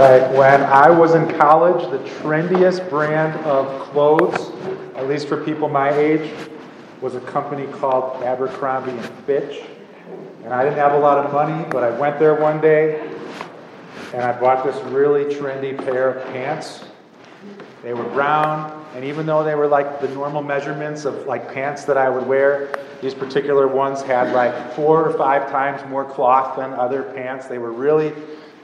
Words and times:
right. 0.00 0.32
When 0.32 0.62
I 0.62 0.90
was 0.90 1.14
in 1.14 1.28
college, 1.36 1.90
the 1.90 1.98
trendiest 2.20 2.88
brand 2.88 3.38
of 3.44 3.82
clothes, 3.90 4.50
at 4.96 5.06
least 5.06 5.28
for 5.28 5.44
people 5.44 5.68
my 5.68 5.90
age, 5.90 6.32
was 7.00 7.14
a 7.14 7.20
company 7.20 7.66
called 7.72 8.22
Abercrombie 8.22 8.92
and 8.92 9.04
Fitch. 9.26 9.62
And 10.44 10.54
I 10.54 10.64
didn't 10.64 10.78
have 10.78 10.92
a 10.92 10.98
lot 10.98 11.24
of 11.24 11.32
money, 11.32 11.66
but 11.70 11.82
I 11.82 11.90
went 11.98 12.18
there 12.18 12.34
one 12.34 12.60
day 12.60 13.10
and 14.14 14.22
I 14.22 14.38
bought 14.38 14.64
this 14.64 14.76
really 14.86 15.24
trendy 15.24 15.76
pair 15.76 16.14
of 16.14 16.26
pants. 16.32 16.84
They 17.82 17.94
were 17.94 18.04
brown, 18.04 18.86
and 18.94 19.04
even 19.04 19.24
though 19.24 19.44
they 19.44 19.54
were 19.54 19.68
like 19.68 20.00
the 20.00 20.08
normal 20.08 20.42
measurements 20.42 21.04
of 21.04 21.26
like 21.26 21.52
pants 21.52 21.84
that 21.84 21.96
I 21.96 22.08
would 22.10 22.26
wear, 22.26 22.74
these 23.00 23.14
particular 23.14 23.68
ones 23.68 24.02
had 24.02 24.34
like 24.34 24.74
four 24.74 25.06
or 25.06 25.16
five 25.16 25.50
times 25.50 25.88
more 25.88 26.04
cloth 26.04 26.56
than 26.56 26.72
other 26.72 27.02
pants. 27.02 27.46
They 27.46 27.58
were 27.58 27.72
really 27.72 28.12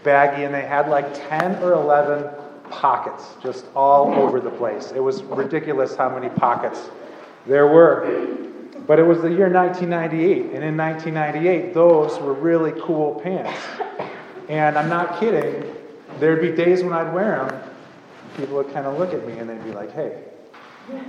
baggy, 0.06 0.45
and 0.45 0.55
they 0.55 0.62
had 0.62 0.88
like 0.88 1.12
10 1.28 1.62
or 1.62 1.74
11 1.74 2.30
pockets 2.70 3.34
just 3.42 3.66
all 3.74 4.15
over 4.15 4.41
the 4.41 4.51
place. 4.51 4.92
It 4.92 5.01
was 5.01 5.23
ridiculous 5.24 5.95
how 5.95 6.09
many 6.09 6.30
pockets 6.30 6.88
there 7.46 7.66
were. 7.66 8.38
But 8.87 8.98
it 8.98 9.02
was 9.02 9.20
the 9.20 9.29
year 9.29 9.51
1998, 9.51 10.55
and 10.55 10.65
in 10.65 10.77
1998, 10.77 11.74
those 11.74 12.19
were 12.20 12.32
really 12.32 12.73
cool 12.80 13.20
pants. 13.20 13.60
And 14.48 14.79
I'm 14.79 14.88
not 14.88 15.19
kidding, 15.19 15.74
there'd 16.20 16.41
be 16.41 16.52
days 16.52 16.84
when 16.84 16.93
I'd 16.93 17.12
wear 17.12 17.45
them, 17.45 17.70
people 18.37 18.57
would 18.57 18.73
kind 18.73 18.87
of 18.87 18.96
look 18.98 19.12
at 19.12 19.27
me 19.27 19.38
and 19.38 19.51
they'd 19.51 19.65
be 19.65 19.73
like, 19.73 19.93
hey, 19.93 20.23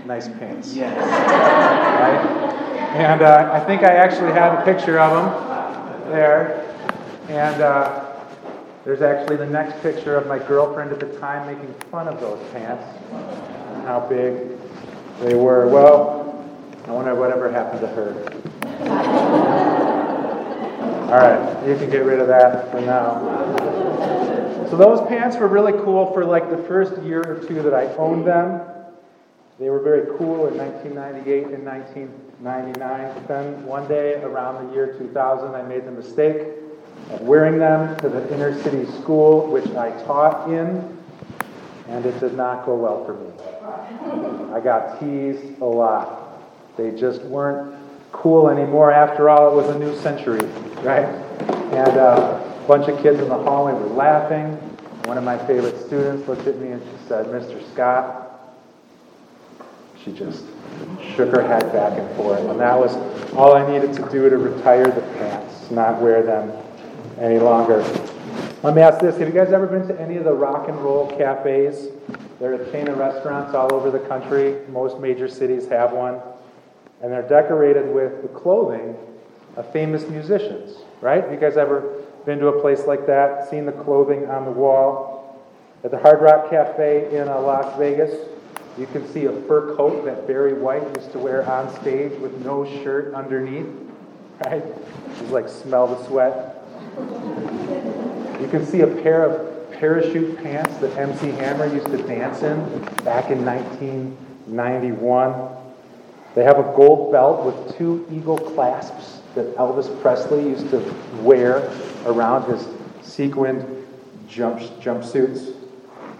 nice 0.06 0.28
pants. 0.28 0.74
Yes. 0.74 0.98
Right? 0.98 2.58
And 2.96 3.22
uh, 3.22 3.52
I 3.54 3.60
think 3.60 3.84
I 3.84 3.94
actually 3.94 4.32
have 4.32 4.60
a 4.60 4.66
picture 4.66 5.00
of 5.00 5.12
them 5.12 6.12
there. 6.12 6.64
And 7.30 7.62
uh, 7.62 8.07
there's 8.88 9.02
actually 9.02 9.36
the 9.36 9.46
next 9.46 9.82
picture 9.82 10.16
of 10.16 10.28
my 10.28 10.40
girlfriend 10.40 10.94
at 10.94 11.02
the 11.02 11.20
time 11.20 11.46
making 11.46 11.74
fun 11.92 12.08
of 12.08 12.22
those 12.22 12.40
pants 12.54 12.86
and 13.12 13.86
how 13.86 14.00
big 14.08 14.58
they 15.20 15.36
were. 15.36 15.68
Well, 15.68 16.42
I 16.88 16.92
wonder 16.92 17.14
whatever 17.14 17.52
happened 17.52 17.82
to 17.82 17.88
her. 17.88 18.14
All 21.12 21.20
right, 21.20 21.68
you 21.68 21.76
can 21.76 21.90
get 21.90 22.06
rid 22.06 22.22
of 22.22 22.30
that 22.30 22.72
for 22.72 22.80
now. 22.80 23.20
So 24.70 24.78
those 24.78 25.06
pants 25.10 25.36
were 25.36 25.50
really 25.50 25.74
cool 25.84 26.14
for 26.14 26.24
like 26.24 26.50
the 26.50 26.60
first 26.60 27.02
year 27.02 27.20
or 27.20 27.46
two 27.46 27.62
that 27.64 27.74
I 27.74 27.94
owned 27.96 28.26
them. 28.26 28.62
They 29.60 29.70
were 29.70 29.82
very 29.82 30.18
cool 30.18 30.48
in 30.48 30.58
1998 30.58 31.48
and 31.48 31.66
1999. 31.66 33.14
But 33.16 33.28
then 33.28 33.66
one 33.66 33.86
day 33.90 34.14
around 34.24 34.66
the 34.66 34.74
year 34.74 34.98
2000, 34.98 35.56
I 35.56 35.62
made 35.64 35.86
the 35.86 35.92
mistake 35.92 36.67
of 37.12 37.22
wearing 37.22 37.58
them 37.58 37.98
to 37.98 38.10
the 38.10 38.34
inner 38.34 38.62
city 38.64 38.86
school 39.00 39.48
which 39.48 39.68
I 39.76 39.92
taught 40.04 40.50
in, 40.50 40.98
and 41.88 42.06
it 42.06 42.20
did 42.20 42.36
not 42.36 42.66
go 42.66 42.76
well 42.76 43.06
for 43.06 43.14
me. 43.14 44.54
I 44.54 44.60
got 44.60 45.00
teased 45.00 45.60
a 45.62 45.66
lot. 45.66 46.42
They 46.76 46.92
just 46.92 47.22
weren't 47.24 47.76
cool 48.12 48.50
anymore. 48.50 48.92
After 48.92 49.30
all, 49.30 49.52
it 49.52 49.56
was 49.56 49.76
a 49.76 49.80
new 49.80 49.96
century, 49.98 50.46
right? 50.82 51.08
And 51.74 51.98
uh, 51.98 52.42
a 52.64 52.68
bunch 52.68 52.88
of 52.88 53.02
kids 53.02 53.20
in 53.20 53.30
the 53.30 53.38
hallway 53.38 53.74
were 53.74 53.88
laughing. 53.88 54.54
One 55.06 55.18
of 55.18 55.24
my 55.24 55.38
favorite 55.48 55.80
students 55.86 56.28
looked 56.28 56.48
at 56.48 56.58
me 56.58 56.72
and 56.72 56.82
she 56.82 57.08
said, 57.08 57.28
Mr. 57.28 57.66
Scott, 57.72 58.54
she 60.04 60.12
just 60.12 60.44
shook 61.16 61.32
her 61.32 61.42
head 61.48 61.72
back 61.72 61.98
and 61.98 62.16
forth. 62.18 62.42
And 62.42 62.60
that 62.60 62.78
was 62.78 62.96
all 63.34 63.56
I 63.56 63.70
needed 63.72 63.94
to 63.94 64.10
do 64.10 64.30
to 64.30 64.38
retire 64.38 64.88
the 64.88 65.02
pants, 65.02 65.72
not 65.72 66.02
wear 66.02 66.24
them 66.24 66.52
any 67.20 67.40
longer. 67.40 67.84
Let 68.64 68.76
me 68.76 68.82
ask 68.82 69.00
this 69.00 69.18
Have 69.18 69.28
you 69.28 69.34
guys 69.34 69.54
ever 69.54 69.68
been 69.68 69.88
to 69.88 70.00
any 70.00 70.18
of 70.18 70.24
the 70.24 70.34
rock 70.34 70.68
and 70.68 70.78
roll 70.80 71.08
cafes? 71.18 71.90
They're 72.40 72.54
a 72.54 72.72
chain 72.72 72.88
of 72.88 72.98
restaurants 72.98 73.54
all 73.56 73.74
over 73.74 73.90
the 73.90 74.00
country. 74.00 74.58
Most 74.70 75.00
major 75.00 75.28
cities 75.28 75.68
have 75.70 75.92
one. 75.92 76.20
And 77.02 77.12
they're 77.12 77.28
decorated 77.28 77.94
with 77.94 78.22
the 78.22 78.28
clothing 78.28 78.96
of 79.56 79.72
famous 79.72 80.08
musicians, 80.08 80.78
right? 81.02 81.24
Have 81.24 81.32
you 81.32 81.40
guys 81.40 81.58
ever 81.58 82.04
been 82.26 82.40
to 82.40 82.48
a 82.48 82.62
place 82.62 82.86
like 82.88 83.06
that, 83.08 83.50
seen 83.50 83.66
the 83.66 83.72
clothing 83.72 84.28
on 84.28 84.46
the 84.46 84.52
wall? 84.52 85.18
At 85.84 85.92
the 85.92 86.00
Hard 86.00 86.22
Rock 86.22 86.50
Cafe 86.50 87.16
in 87.16 87.28
uh, 87.28 87.40
Las 87.40 87.78
Vegas, 87.78 88.28
you 88.78 88.88
can 88.88 89.08
see 89.12 89.26
a 89.26 89.32
fur 89.44 89.76
coat 89.76 90.06
that 90.06 90.28
Barry 90.28 90.54
White 90.54 90.84
used 90.96 91.12
to 91.12 91.20
wear 91.20 91.48
on 91.50 91.74
stage 91.82 92.18
with 92.20 92.44
no 92.44 92.66
shirt 92.84 93.14
underneath, 93.14 93.68
right? 94.46 94.64
He's 95.20 95.30
like 95.30 95.48
smell 95.48 95.88
the 95.88 96.04
sweat. 96.06 96.57
You 98.42 98.48
can 98.50 98.66
see 98.66 98.82
a 98.82 98.88
pair 98.88 99.24
of 99.24 99.72
parachute 99.74 100.42
pants 100.42 100.78
that 100.78 100.98
MC 100.98 101.30
Hammer 101.32 101.68
used 101.68 101.88
to 101.88 101.98
dance 101.98 102.42
in 102.42 102.58
back 103.04 103.30
in 103.30 103.46
1991. 103.46 105.50
They 106.34 106.44
have 106.44 106.60
a 106.60 106.74
gold 106.76 107.12
belt 107.12 107.46
with 107.46 107.78
two 107.78 108.06
eagle 108.12 108.38
clasps 108.38 109.22
that 109.36 109.56
Elvis 109.58 110.02
Presley 110.02 110.44
used 110.44 110.70
to 110.72 110.80
wear 111.22 111.72
around 112.06 112.52
his 112.52 112.68
sequined 113.04 113.66
jump, 114.28 114.60
jumpsuits. 114.80 115.56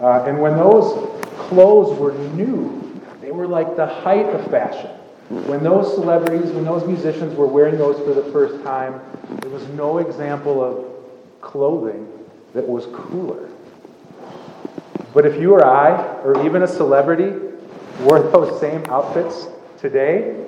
Uh, 0.00 0.24
and 0.24 0.40
when 0.40 0.56
those 0.56 1.18
clothes 1.36 1.98
were 1.98 2.12
new, 2.34 3.00
they 3.20 3.32
were 3.32 3.46
like 3.46 3.76
the 3.76 3.86
height 3.86 4.26
of 4.26 4.50
fashion. 4.50 4.97
When 5.28 5.62
those 5.62 5.94
celebrities, 5.94 6.50
when 6.52 6.64
those 6.64 6.86
musicians 6.86 7.36
were 7.36 7.46
wearing 7.46 7.76
those 7.76 7.98
for 7.98 8.14
the 8.14 8.30
first 8.32 8.64
time, 8.64 9.00
there 9.40 9.50
was 9.50 9.66
no 9.68 9.98
example 9.98 10.64
of 10.64 10.86
clothing 11.42 12.08
that 12.54 12.66
was 12.66 12.86
cooler. 12.86 13.48
But 15.12 15.26
if 15.26 15.40
you 15.40 15.52
or 15.52 15.66
I, 15.66 16.20
or 16.22 16.44
even 16.46 16.62
a 16.62 16.68
celebrity, 16.68 17.38
wore 18.00 18.20
those 18.20 18.58
same 18.58 18.84
outfits 18.86 19.48
today, 19.78 20.46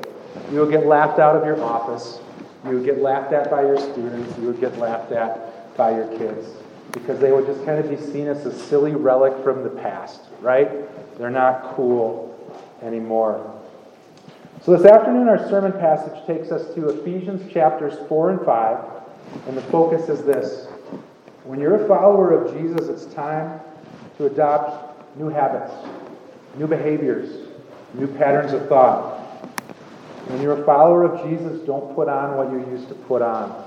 you 0.50 0.60
would 0.60 0.70
get 0.70 0.86
laughed 0.86 1.18
out 1.18 1.36
of 1.36 1.44
your 1.44 1.62
office. 1.62 2.20
You 2.64 2.76
would 2.76 2.84
get 2.84 3.00
laughed 3.00 3.32
at 3.32 3.50
by 3.50 3.62
your 3.62 3.78
students. 3.78 4.38
You 4.38 4.47
would 4.47 4.60
get 4.60 4.78
laughed 4.78 5.12
at 5.12 5.76
by 5.76 5.91
your 5.91 6.08
kids 6.18 6.47
because 6.92 7.20
they 7.20 7.32
would 7.32 7.47
just 7.47 7.64
kind 7.64 7.78
of 7.78 7.88
be 7.88 7.97
seen 7.97 8.26
as 8.26 8.47
a 8.47 8.58
silly 8.66 8.94
relic 8.94 9.44
from 9.44 9.62
the 9.62 9.70
past, 9.70 10.22
right? 10.41 10.68
They're 11.18 11.30
not 11.30 11.74
cool 11.74 12.36
anymore. 12.82 13.59
So 14.62 14.76
this 14.76 14.84
afternoon, 14.84 15.26
our 15.26 15.48
sermon 15.48 15.72
passage 15.72 16.26
takes 16.26 16.53
us 16.53 16.75
to 16.75 16.91
Ephesians 16.91 17.50
chapters 17.50 17.94
4 18.10 18.31
and 18.32 18.41
5, 18.44 18.84
and 19.48 19.56
the 19.56 19.62
focus 19.62 20.10
is 20.10 20.22
this. 20.22 20.66
When 21.44 21.59
you're 21.59 21.82
a 21.82 21.88
follower 21.88 22.34
of 22.34 22.54
Jesus, 22.54 22.88
it's 22.88 23.06
time 23.15 23.59
to 24.19 24.26
adopt 24.26 25.16
new 25.16 25.31
habits, 25.31 25.72
new 26.59 26.66
behaviors, 26.66 27.48
new 27.94 28.06
patterns 28.06 28.53
of 28.53 28.69
thought. 28.69 29.21
When 30.26 30.43
you're 30.43 30.60
a 30.60 30.66
follower 30.66 31.04
of 31.04 31.27
Jesus, 31.27 31.60
don't 31.62 31.94
put 31.94 32.10
on 32.10 32.37
what 32.37 32.50
you 32.50 32.59
used 32.71 32.88
to 32.88 32.94
put 32.94 33.22
on. 33.22 33.65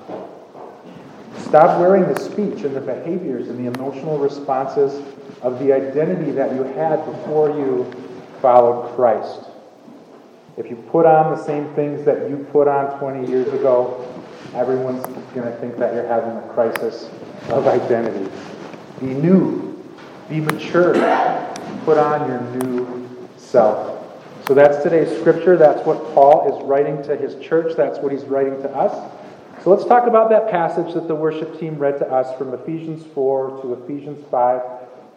Stop 1.40 1.80
wearing 1.80 2.04
the 2.04 2.20
speech 2.20 2.64
and 2.66 2.76
the 2.76 2.82
behaviors 2.82 3.50
and 3.50 3.58
the 3.58 3.74
emotional 3.74 4.20
responses 4.20 5.04
of 5.42 5.58
the 5.58 5.74
identity 5.74 6.30
that 6.34 6.54
you 6.54 6.62
had 6.62 7.04
before 7.04 7.50
you 7.50 7.92
followed 8.42 8.96
Christ. 8.96 9.50
If 10.56 10.70
you 10.70 10.76
put 10.76 11.06
on 11.06 11.36
the 11.36 11.44
same 11.44 11.74
things 11.74 12.06
that 12.06 12.30
you 12.30 12.48
put 12.52 12.68
on 12.68 13.00
20 13.00 13.28
years 13.28 13.48
ago, 13.48 14.08
everyone's 14.54 15.04
going 15.34 15.52
to 15.52 15.58
think 15.60 15.78
that 15.78 15.94
you're 15.94 16.06
having 16.06 16.38
a 16.38 16.54
crisis 16.54 17.10
of 17.50 17.66
identity. 17.68 18.32
Be 19.00 19.08
new. 19.08 19.74
Be 20.30 20.40
mature. 20.40 20.94
Put 21.86 21.98
on 21.98 22.28
your 22.28 22.42
new 22.64 23.28
self. 23.38 24.00
So 24.48 24.54
that's 24.54 24.84
today's 24.84 25.18
scripture. 25.20 25.58
That's 25.58 25.86
what 25.88 26.14
Paul 26.14 26.56
is 26.56 26.64
writing 26.66 27.02
to 27.04 27.16
his 27.16 27.36
church. 27.44 27.76
That's 27.76 27.98
what 28.00 28.12
he's 28.12 28.26
writing 28.26 28.62
to 28.62 28.70
us. 28.76 29.12
So 29.64 29.70
let's 29.70 29.86
talk 29.86 30.08
about 30.08 30.30
that 30.30 30.52
passage 30.52 30.94
that 30.94 31.08
the 31.08 31.16
worship 31.16 31.60
team 31.60 31.78
read 31.78 31.98
to 32.00 32.12
us 32.12 32.38
from 32.38 32.54
Ephesians 32.54 33.06
4 33.14 33.62
to 33.62 33.74
Ephesians 33.74 34.24
5 34.30 34.62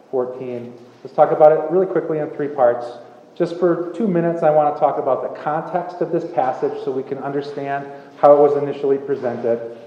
14. 0.09 0.73
Let's 1.03 1.15
talk 1.15 1.31
about 1.31 1.51
it 1.51 1.69
really 1.69 1.85
quickly 1.85 2.19
in 2.19 2.29
three 2.31 2.47
parts. 2.47 2.87
Just 3.37 3.59
for 3.59 3.93
two 3.93 4.07
minutes, 4.07 4.41
I 4.41 4.49
want 4.49 4.73
to 4.73 4.79
talk 4.79 4.97
about 4.97 5.21
the 5.21 5.39
context 5.41 6.01
of 6.01 6.11
this 6.11 6.25
passage 6.33 6.83
so 6.83 6.89
we 6.89 7.03
can 7.03 7.19
understand 7.19 7.85
how 8.17 8.33
it 8.33 8.39
was 8.39 8.61
initially 8.61 8.97
presented. 8.97 9.77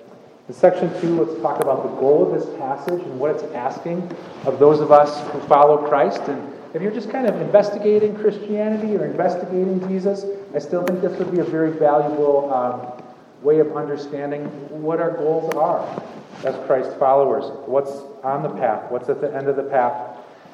In 0.49 0.55
section 0.55 0.88
two, 1.00 1.20
let's 1.20 1.41
talk 1.43 1.61
about 1.61 1.82
the 1.82 2.00
goal 2.00 2.32
of 2.32 2.41
this 2.41 2.49
passage 2.58 3.02
and 3.02 3.19
what 3.19 3.32
it's 3.35 3.43
asking 3.52 4.08
of 4.44 4.61
those 4.61 4.79
of 4.79 4.93
us 4.93 5.29
who 5.32 5.41
follow 5.49 5.88
Christ. 5.88 6.23
And 6.29 6.55
if 6.75 6.82
you're 6.82 6.93
just 6.93 7.11
kind 7.11 7.26
of 7.26 7.41
investigating 7.41 8.14
Christianity 8.14 8.94
or 8.97 9.05
investigating 9.05 9.87
Jesus, 9.88 10.25
I 10.55 10.61
still 10.61 10.85
think 10.85 11.00
this 11.00 11.19
would 11.19 11.32
be 11.32 11.41
a 11.41 11.44
very 11.44 11.73
valuable 11.73 12.55
um, 12.55 13.02
way 13.43 13.58
of 13.58 13.76
understanding 13.76 14.44
what 14.82 15.00
our 15.00 15.17
goals 15.17 15.52
are 15.55 15.85
as 16.44 16.55
Christ 16.67 16.97
followers. 16.99 17.44
What's 17.67 17.91
on 18.23 18.44
the 18.44 18.50
path? 18.50 18.93
What's 18.93 19.08
at 19.08 19.20
the 19.20 19.35
end 19.35 19.49
of 19.49 19.56
the 19.56 19.64
path? 19.64 20.10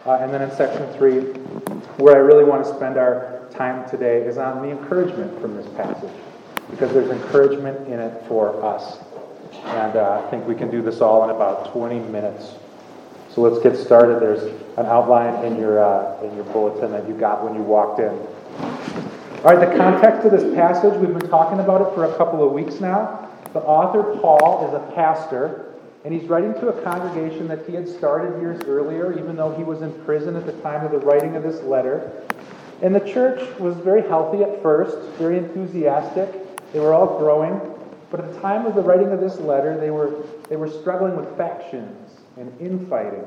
Uh, 0.06 0.18
and 0.20 0.32
then 0.32 0.40
in 0.40 0.50
section 0.52 0.86
three, 0.92 1.20
where 1.98 2.14
I 2.14 2.18
really 2.18 2.44
want 2.44 2.64
to 2.64 2.72
spend 2.72 2.96
our 2.96 3.40
time 3.50 3.88
today 3.90 4.22
is 4.22 4.38
on 4.38 4.62
the 4.62 4.70
encouragement 4.70 5.40
from 5.40 5.56
this 5.56 5.66
passage, 5.74 6.12
because 6.70 6.92
there's 6.92 7.10
encouragement 7.10 7.88
in 7.88 7.98
it 7.98 8.22
for 8.28 8.64
us. 8.64 8.98
And 9.64 9.96
uh, 9.96 10.22
I 10.24 10.30
think 10.30 10.46
we 10.46 10.54
can 10.54 10.70
do 10.70 10.80
this 10.80 11.00
all 11.00 11.24
in 11.24 11.30
about 11.30 11.72
20 11.72 11.98
minutes. 11.98 12.52
So 13.34 13.40
let's 13.40 13.60
get 13.62 13.76
started. 13.76 14.20
There's 14.20 14.44
an 14.78 14.86
outline 14.86 15.44
in 15.44 15.58
your, 15.58 15.84
uh, 15.84 16.22
in 16.22 16.34
your 16.36 16.44
bulletin 16.44 16.92
that 16.92 17.08
you 17.08 17.14
got 17.14 17.42
when 17.42 17.54
you 17.54 17.62
walked 17.62 17.98
in. 17.98 18.10
All 19.44 19.54
right, 19.54 19.68
the 19.68 19.76
context 19.76 20.24
of 20.24 20.30
this 20.30 20.54
passage, 20.54 20.94
we've 21.00 21.18
been 21.18 21.28
talking 21.28 21.58
about 21.58 21.80
it 21.82 21.94
for 21.94 22.04
a 22.04 22.16
couple 22.16 22.46
of 22.46 22.52
weeks 22.52 22.80
now. 22.80 23.28
The 23.52 23.60
author, 23.60 24.18
Paul, 24.20 24.68
is 24.68 24.74
a 24.74 24.94
pastor, 24.94 25.74
and 26.06 26.14
he's 26.14 26.30
writing 26.30 26.54
to 26.54 26.68
a 26.68 26.82
congregation 26.82 27.48
that 27.48 27.66
he 27.66 27.74
had 27.74 27.88
started 27.88 28.40
years 28.40 28.62
earlier, 28.62 29.18
even 29.18 29.34
though 29.34 29.52
he 29.56 29.64
was 29.64 29.82
in 29.82 29.92
prison 30.04 30.36
at 30.36 30.46
the 30.46 30.52
time 30.62 30.84
of 30.84 30.92
the 30.92 31.00
writing 31.00 31.34
of 31.34 31.42
this 31.42 31.60
letter. 31.64 32.22
And 32.80 32.94
the 32.94 33.00
church 33.00 33.58
was 33.58 33.74
very 33.78 34.02
healthy 34.02 34.44
at 34.44 34.62
first, 34.62 34.96
very 35.18 35.36
enthusiastic. 35.36 36.30
They 36.72 36.78
were 36.78 36.94
all 36.94 37.18
growing. 37.18 37.60
But 38.12 38.20
at 38.20 38.32
the 38.32 38.40
time 38.40 38.66
of 38.66 38.76
the 38.76 38.82
writing 38.82 39.10
of 39.10 39.18
this 39.18 39.40
letter, 39.40 39.76
they 39.76 39.90
were, 39.90 40.22
they 40.48 40.54
were 40.54 40.70
struggling 40.70 41.16
with 41.16 41.36
factions 41.36 42.20
and 42.36 42.52
infighting 42.60 43.24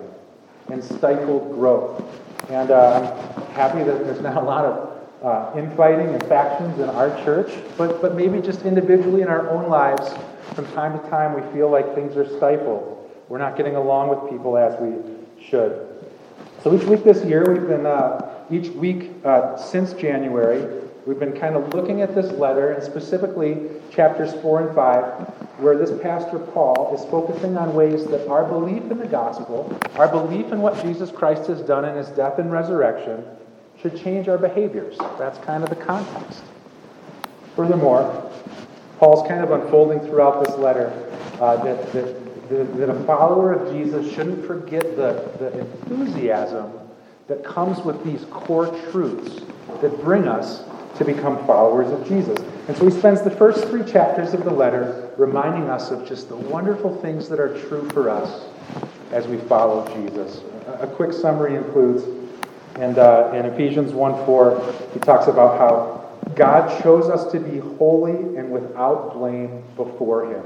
and 0.71 0.81
stifled 0.81 1.51
growth. 1.51 2.01
And 2.49 2.71
uh, 2.71 3.13
I'm 3.35 3.55
happy 3.55 3.83
that 3.83 4.05
there's 4.05 4.21
not 4.21 4.37
a 4.37 4.45
lot 4.45 4.63
of 4.63 5.25
uh, 5.25 5.59
infighting 5.59 6.15
and 6.15 6.25
factions 6.27 6.79
in 6.79 6.89
our 6.89 7.09
church, 7.25 7.51
but, 7.77 8.01
but 8.01 8.15
maybe 8.15 8.39
just 8.41 8.61
individually 8.61 9.21
in 9.21 9.27
our 9.27 9.49
own 9.49 9.69
lives, 9.69 10.13
from 10.53 10.71
time 10.73 10.99
to 10.99 11.09
time 11.09 11.33
we 11.33 11.53
feel 11.53 11.69
like 11.69 11.95
things 11.95 12.15
are 12.17 12.27
stifled. 12.37 12.95
We're 13.27 13.37
not 13.37 13.55
getting 13.55 13.75
along 13.75 14.09
with 14.09 14.29
people 14.29 14.57
as 14.57 14.79
we 14.79 14.95
should. 15.43 15.87
So 16.63 16.75
each 16.75 16.83
week 16.83 17.03
this 17.03 17.23
year, 17.23 17.45
we've 17.47 17.67
been, 17.67 17.85
uh, 17.85 18.45
each 18.51 18.69
week 18.69 19.11
uh, 19.23 19.55
since 19.55 19.93
January, 19.93 20.83
we've 21.05 21.19
been 21.19 21.37
kind 21.37 21.55
of 21.55 21.73
looking 21.73 22.01
at 22.01 22.13
this 22.15 22.31
letter, 22.33 22.71
and 22.71 22.83
specifically 22.83 23.69
chapters 23.91 24.33
4 24.41 24.67
and 24.67 24.75
5, 24.75 25.03
where 25.59 25.77
this 25.77 25.91
pastor 26.01 26.39
Paul 26.39 26.93
is 26.95 27.09
focusing 27.09 27.57
on 27.57 27.73
ways 27.73 28.05
that 28.07 28.27
our 28.27 28.43
belief 28.43 28.91
in 28.91 28.97
the 28.97 29.07
gospel, 29.07 29.79
our 29.95 30.07
belief 30.07 30.51
in 30.51 30.61
what 30.61 30.81
Jesus 30.81 31.11
Christ 31.11 31.47
has 31.47 31.61
done 31.61 31.85
in 31.85 31.95
his 31.95 32.09
death 32.09 32.39
and 32.39 32.51
resurrection, 32.51 33.23
should 33.81 33.97
change 33.97 34.27
our 34.27 34.37
behaviors. 34.37 34.97
That's 35.17 35.37
kind 35.45 35.63
of 35.63 35.69
the 35.69 35.75
context. 35.77 36.41
Furthermore, 37.55 38.28
Paul's 38.99 39.25
kind 39.27 39.41
of 39.41 39.51
unfolding 39.51 40.01
throughout 40.01 40.45
this 40.45 40.55
letter 40.57 40.91
uh, 41.39 41.55
that, 41.63 41.91
that, 41.93 42.77
that, 42.77 42.89
a 42.89 43.03
follower 43.05 43.53
of 43.53 43.73
Jesus 43.73 44.13
shouldn't 44.13 44.45
forget 44.45 44.83
the, 44.97 45.31
the 45.39 45.57
enthusiasm 45.59 46.71
that 47.27 47.43
comes 47.45 47.79
with 47.85 48.03
these 48.03 48.25
core 48.25 48.67
truths 48.91 49.41
that 49.81 50.01
bring 50.01 50.27
us 50.27 50.63
to 50.97 51.05
become 51.05 51.37
followers 51.47 51.89
of 51.91 52.05
Jesus. 52.07 52.37
And 52.67 52.75
so 52.75 52.85
he 52.85 52.91
spends 52.91 53.21
the 53.21 53.31
first 53.31 53.65
three 53.69 53.89
chapters 53.89 54.33
of 54.33 54.43
the 54.43 54.51
letter 54.51 55.13
reminding 55.17 55.69
us 55.69 55.91
of 55.91 56.05
just 56.05 56.27
the 56.27 56.35
wonderful 56.35 56.93
things 57.01 57.29
that 57.29 57.39
are 57.39 57.57
true 57.67 57.87
for 57.91 58.09
us 58.09 58.47
as 59.11 59.27
we 59.27 59.37
follow 59.37 59.87
Jesus. 59.95 60.41
A, 60.67 60.83
a 60.83 60.87
quick 60.87 61.13
summary 61.13 61.55
includes 61.55 62.03
and 62.75 62.97
uh, 62.97 63.31
in 63.33 63.45
Ephesians 63.45 63.91
1 63.91 64.25
4, 64.25 64.73
he 64.93 64.99
talks 64.99 65.27
about 65.27 65.57
how 65.57 65.98
God 66.39 66.81
chose 66.81 67.09
us 67.09 67.29
to 67.33 67.39
be 67.41 67.59
holy 67.59 68.37
and 68.37 68.49
without 68.49 69.13
blame 69.13 69.61
before 69.75 70.33
him. 70.33 70.41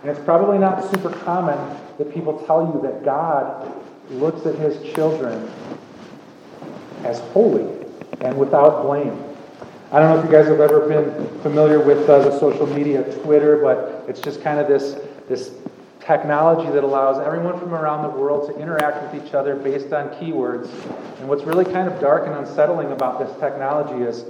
And 0.00 0.10
it's 0.10 0.24
probably 0.24 0.56
not 0.56 0.90
super 0.90 1.10
common 1.10 1.58
that 1.98 2.14
people 2.14 2.38
tell 2.46 2.72
you 2.72 2.80
that 2.80 3.04
God 3.04 3.70
looks 4.08 4.46
at 4.46 4.54
his 4.54 4.82
children 4.94 5.46
as 7.04 7.18
holy 7.34 7.70
and 8.22 8.38
without 8.38 8.84
blame. 8.84 9.22
I 9.92 10.00
don't 10.00 10.16
know 10.16 10.18
if 10.20 10.24
you 10.24 10.32
guys 10.32 10.46
have 10.48 10.60
ever 10.60 10.88
been 10.88 11.28
familiar 11.40 11.80
with 11.80 12.08
uh, 12.08 12.20
the 12.20 12.38
social 12.40 12.66
media 12.66 13.02
Twitter, 13.20 13.58
but 13.58 14.08
it's 14.08 14.22
just 14.22 14.40
kind 14.40 14.58
of 14.58 14.66
this, 14.66 14.98
this 15.28 15.50
technology 16.00 16.70
that 16.70 16.82
allows 16.82 17.18
everyone 17.18 17.60
from 17.60 17.74
around 17.74 18.10
the 18.10 18.18
world 18.18 18.48
to 18.48 18.58
interact 18.58 19.12
with 19.12 19.22
each 19.22 19.34
other 19.34 19.54
based 19.54 19.92
on 19.92 20.08
keywords. 20.14 20.70
And 21.18 21.28
what's 21.28 21.42
really 21.42 21.66
kind 21.66 21.92
of 21.92 22.00
dark 22.00 22.26
and 22.26 22.34
unsettling 22.34 22.92
about 22.92 23.18
this 23.18 23.38
technology 23.38 24.02
is 24.02 24.24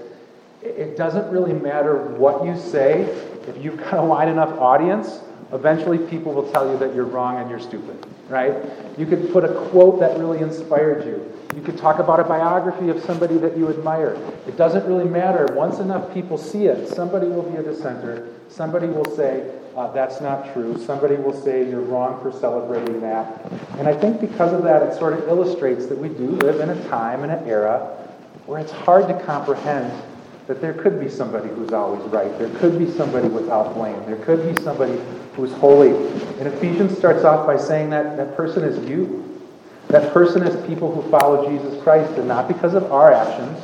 it 0.67 0.97
doesn't 0.97 1.31
really 1.31 1.53
matter 1.53 1.97
what 1.97 2.45
you 2.45 2.59
say. 2.59 3.03
If 3.47 3.63
you've 3.63 3.77
got 3.79 3.95
a 3.95 4.03
wide 4.03 4.29
enough 4.29 4.59
audience, 4.59 5.21
eventually 5.53 5.99
people 5.99 6.33
will 6.33 6.51
tell 6.51 6.71
you 6.71 6.79
that 6.79 6.95
you're 6.95 7.05
wrong 7.05 7.37
and 7.37 7.49
you're 7.49 7.61
stupid, 7.61 8.05
right? 8.29 8.55
You 8.99 9.07
could 9.07 9.33
put 9.33 9.45
a 9.45 9.69
quote 9.71 10.01
that 10.01 10.19
really 10.19 10.41
inspired 10.41 11.05
you. 11.05 11.33
You 11.55 11.63
could 11.63 11.79
talk 11.79 12.01
about 12.01 12.21
a 12.21 12.25
biography 12.25 12.89
of 12.89 13.01
somebody 13.03 13.39
that 13.39 13.57
you 13.57 13.69
admire. 13.71 14.15
It 14.47 14.57
doesn't 14.57 14.85
really 14.87 15.09
matter. 15.09 15.47
Once 15.55 15.79
enough 15.79 16.13
people 16.13 16.37
see 16.37 16.67
it, 16.67 16.89
somebody 16.89 17.29
will 17.29 17.45
be 17.45 17.57
a 17.57 17.63
dissenter. 17.63 18.29
Somebody 18.49 18.89
will 18.89 19.17
say, 19.17 19.51
uh, 19.77 19.91
that's 19.93 20.21
not 20.21 20.53
true. 20.53 20.79
Somebody 20.85 21.17
will 21.17 21.39
say 21.41 21.69
you're 21.69 21.81
wrong 21.81 22.21
for 22.21 22.33
celebrating 22.33 23.01
that. 23.01 23.51
And 23.79 23.87
I 23.87 23.95
think 23.95 24.21
because 24.21 24.53
of 24.53 24.65
that, 24.65 24.83
it 24.83 24.99
sort 24.99 25.13
of 25.13 25.29
illustrates 25.29 25.87
that 25.87 25.99
we 25.99 26.09
do 26.09 26.31
live 26.31 26.61
in 26.61 26.71
a 26.71 26.89
time 26.89 27.23
and 27.23 27.33
an 27.33 27.47
era 27.47 27.97
where 28.47 28.61
it's 28.61 28.73
hard 28.73 29.09
to 29.09 29.23
comprehend 29.25 29.93
that 30.47 30.61
there 30.61 30.75
could 30.75 31.01
be 31.01 31.09
somebody 31.09 31.49
who's 31.49 31.73
always 31.73 32.03
right. 32.11 32.39
There 32.39 32.51
could 32.61 32.79
be 32.79 32.91
somebody 32.91 33.29
without 33.29 33.75
blame. 33.75 34.01
There 34.07 34.17
could 34.25 34.55
be 34.55 34.63
somebody 34.63 35.01
who's 35.35 35.53
holy. 35.53 35.91
And 36.39 36.47
Ephesians 36.47 36.97
starts 36.97 37.25
off 37.25 37.47
by 37.47 37.57
saying 37.57 37.91
that 37.91 38.17
that 38.17 38.37
person 38.37 38.63
is 38.63 38.89
you. 38.89 39.25
That 39.89 40.13
person 40.13 40.43
is 40.43 40.67
people 40.67 40.93
who 40.93 41.09
follow 41.11 41.49
Jesus 41.49 41.83
Christ, 41.83 42.13
and 42.19 42.27
not 42.27 42.49
because 42.49 42.75
of 42.75 42.91
our 42.93 43.13
actions, 43.13 43.61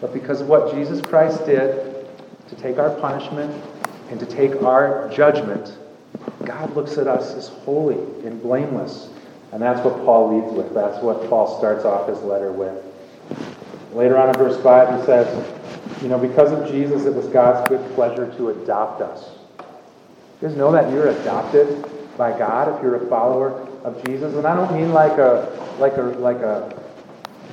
but 0.00 0.12
because 0.12 0.40
of 0.40 0.48
what 0.48 0.72
Jesus 0.72 1.00
Christ 1.00 1.44
did 1.46 2.06
to 2.48 2.56
take 2.56 2.78
our 2.78 2.90
punishment 3.00 3.52
and 4.10 4.18
to 4.20 4.26
take 4.26 4.62
our 4.62 5.08
judgment, 5.12 5.76
God 6.44 6.74
looks 6.74 6.96
at 6.96 7.06
us 7.06 7.34
as 7.34 7.48
holy 7.48 7.98
and 8.26 8.40
blameless. 8.40 9.10
And 9.52 9.62
that's 9.62 9.84
what 9.84 9.96
Paul 10.04 10.34
leads 10.34 10.52
with. 10.52 10.74
That's 10.74 11.02
what 11.02 11.28
Paul 11.28 11.58
starts 11.58 11.84
off 11.84 12.08
his 12.08 12.20
letter 12.22 12.52
with. 12.52 12.84
Later 13.92 14.18
on 14.18 14.28
in 14.28 14.34
verse 14.34 14.62
5, 14.62 15.00
he 15.00 15.06
says, 15.06 15.57
You 16.02 16.08
know, 16.08 16.18
because 16.18 16.52
of 16.52 16.70
Jesus, 16.70 17.06
it 17.06 17.14
was 17.14 17.26
God's 17.26 17.68
good 17.68 17.94
pleasure 17.94 18.32
to 18.36 18.50
adopt 18.50 19.00
us. 19.00 19.30
You 20.40 20.48
guys 20.48 20.56
know 20.56 20.70
that 20.70 20.92
you're 20.92 21.08
adopted 21.08 21.84
by 22.16 22.36
God 22.38 22.72
if 22.72 22.82
you're 22.82 22.94
a 22.94 23.06
follower 23.08 23.66
of 23.82 24.04
Jesus? 24.04 24.34
And 24.34 24.46
I 24.46 24.54
don't 24.54 24.72
mean 24.78 24.92
like 24.92 25.18
a 25.18 25.50
like 25.80 25.96
a 25.96 26.02
like 26.02 26.36
a 26.36 26.82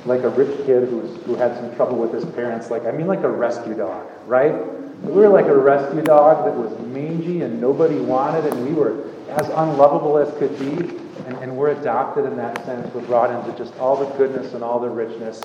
like 0.04 0.22
a 0.22 0.28
rich 0.28 0.64
kid 0.64 0.88
who's 0.88 1.20
who 1.24 1.34
had 1.34 1.56
some 1.56 1.74
trouble 1.74 1.96
with 1.96 2.12
his 2.12 2.24
parents. 2.24 2.70
Like 2.70 2.84
I 2.84 2.92
mean 2.92 3.08
like 3.08 3.24
a 3.24 3.28
rescue 3.28 3.74
dog, 3.74 4.06
right? 4.26 4.54
We 5.02 5.12
were 5.12 5.28
like 5.28 5.46
a 5.46 5.56
rescue 5.56 6.02
dog 6.02 6.44
that 6.44 6.54
was 6.54 6.78
mangy 6.86 7.42
and 7.42 7.60
nobody 7.60 7.98
wanted, 7.98 8.46
and 8.52 8.64
we 8.64 8.74
were 8.74 9.10
as 9.30 9.48
unlovable 9.48 10.18
as 10.18 10.32
could 10.38 10.56
be. 10.58 10.98
And, 11.26 11.36
and 11.38 11.56
we're 11.56 11.70
adopted 11.70 12.24
in 12.24 12.36
that 12.36 12.64
sense. 12.64 12.92
We're 12.94 13.00
brought 13.02 13.30
into 13.30 13.58
just 13.58 13.76
all 13.78 13.96
the 13.96 14.06
goodness 14.16 14.54
and 14.54 14.62
all 14.62 14.78
the 14.78 14.88
richness 14.88 15.40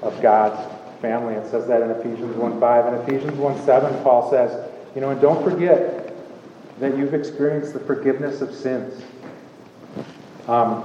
of 0.00 0.20
God's 0.22 0.77
family. 1.00 1.34
It 1.34 1.50
says 1.50 1.66
that 1.68 1.82
in 1.82 1.90
Ephesians 1.90 2.34
1.5. 2.36 2.88
In 2.88 3.14
Ephesians 3.14 3.38
1.7, 3.38 4.02
Paul 4.02 4.30
says, 4.30 4.70
you 4.94 5.00
know, 5.00 5.10
and 5.10 5.20
don't 5.20 5.42
forget 5.44 6.14
that 6.80 6.96
you've 6.96 7.14
experienced 7.14 7.72
the 7.72 7.80
forgiveness 7.80 8.40
of 8.40 8.54
sins. 8.54 9.02
Um, 10.46 10.84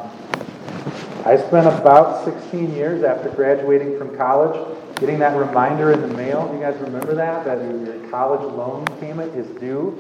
I 1.25 1.37
spent 1.37 1.67
about 1.67 2.25
16 2.25 2.73
years 2.73 3.03
after 3.03 3.29
graduating 3.29 3.97
from 3.97 4.15
college 4.17 4.59
getting 4.99 5.19
that 5.19 5.35
reminder 5.35 5.91
in 5.91 6.01
the 6.01 6.07
mail. 6.07 6.49
You 6.53 6.61
guys 6.61 6.79
remember 6.79 7.13
that? 7.15 7.45
That 7.45 7.57
your 7.61 8.09
college 8.09 8.41
loan 8.41 8.85
payment 8.99 9.35
is 9.35 9.47
due? 9.59 9.91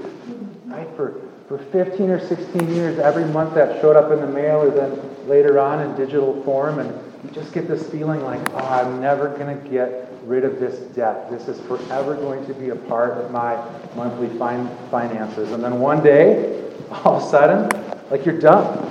Right? 0.65 0.87
For, 0.95 1.21
for 1.47 1.57
15 1.57 2.09
or 2.09 2.25
16 2.25 2.73
years, 2.73 2.99
every 2.99 3.25
month 3.25 3.53
that 3.55 3.81
showed 3.81 3.95
up 3.95 4.11
in 4.11 4.21
the 4.21 4.27
mail 4.27 4.61
or 4.61 4.69
then 4.69 5.27
later 5.27 5.59
on 5.59 5.81
in 5.81 5.95
digital 5.95 6.41
form. 6.43 6.79
And 6.79 7.12
you 7.23 7.31
just 7.31 7.53
get 7.53 7.67
this 7.67 7.89
feeling 7.89 8.21
like, 8.23 8.41
oh, 8.53 8.57
I'm 8.57 8.99
never 8.99 9.29
going 9.29 9.61
to 9.61 9.69
get 9.69 10.09
rid 10.23 10.43
of 10.43 10.59
this 10.59 10.79
debt. 10.93 11.29
This 11.29 11.47
is 11.47 11.59
forever 11.67 12.15
going 12.15 12.45
to 12.47 12.53
be 12.53 12.69
a 12.69 12.75
part 12.75 13.17
of 13.17 13.31
my 13.31 13.55
monthly 13.95 14.27
fin- 14.37 14.69
finances. 14.91 15.51
And 15.51 15.63
then 15.63 15.79
one 15.79 16.03
day, 16.03 16.71
all 16.91 17.17
of 17.17 17.23
a 17.23 17.29
sudden, 17.29 17.69
like 18.11 18.25
you're 18.25 18.39
done. 18.39 18.89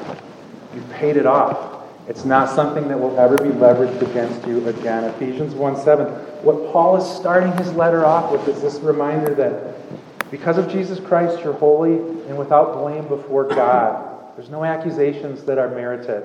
You've 0.74 0.90
paid 0.90 1.16
it 1.16 1.26
off. 1.26 1.86
It's 2.08 2.24
not 2.24 2.48
something 2.48 2.88
that 2.88 2.98
will 2.98 3.18
ever 3.18 3.36
be 3.38 3.50
leveraged 3.50 4.00
against 4.02 4.46
you 4.46 4.66
again. 4.68 5.04
Ephesians 5.04 5.54
1 5.54 5.76
7. 5.76 6.06
What 6.42 6.72
Paul 6.72 6.96
is 6.96 7.18
starting 7.18 7.52
his 7.58 7.72
letter 7.74 8.04
off 8.04 8.32
with 8.32 8.48
is 8.48 8.62
this 8.62 8.80
reminder 8.80 9.34
that 9.34 10.30
because 10.30 10.58
of 10.58 10.68
Jesus 10.70 10.98
Christ, 10.98 11.44
you're 11.44 11.52
holy 11.52 11.98
and 12.26 12.36
without 12.36 12.78
blame 12.78 13.06
before 13.06 13.44
God. 13.44 14.34
There's 14.34 14.48
no 14.48 14.64
accusations 14.64 15.44
that 15.44 15.58
are 15.58 15.68
merited. 15.68 16.24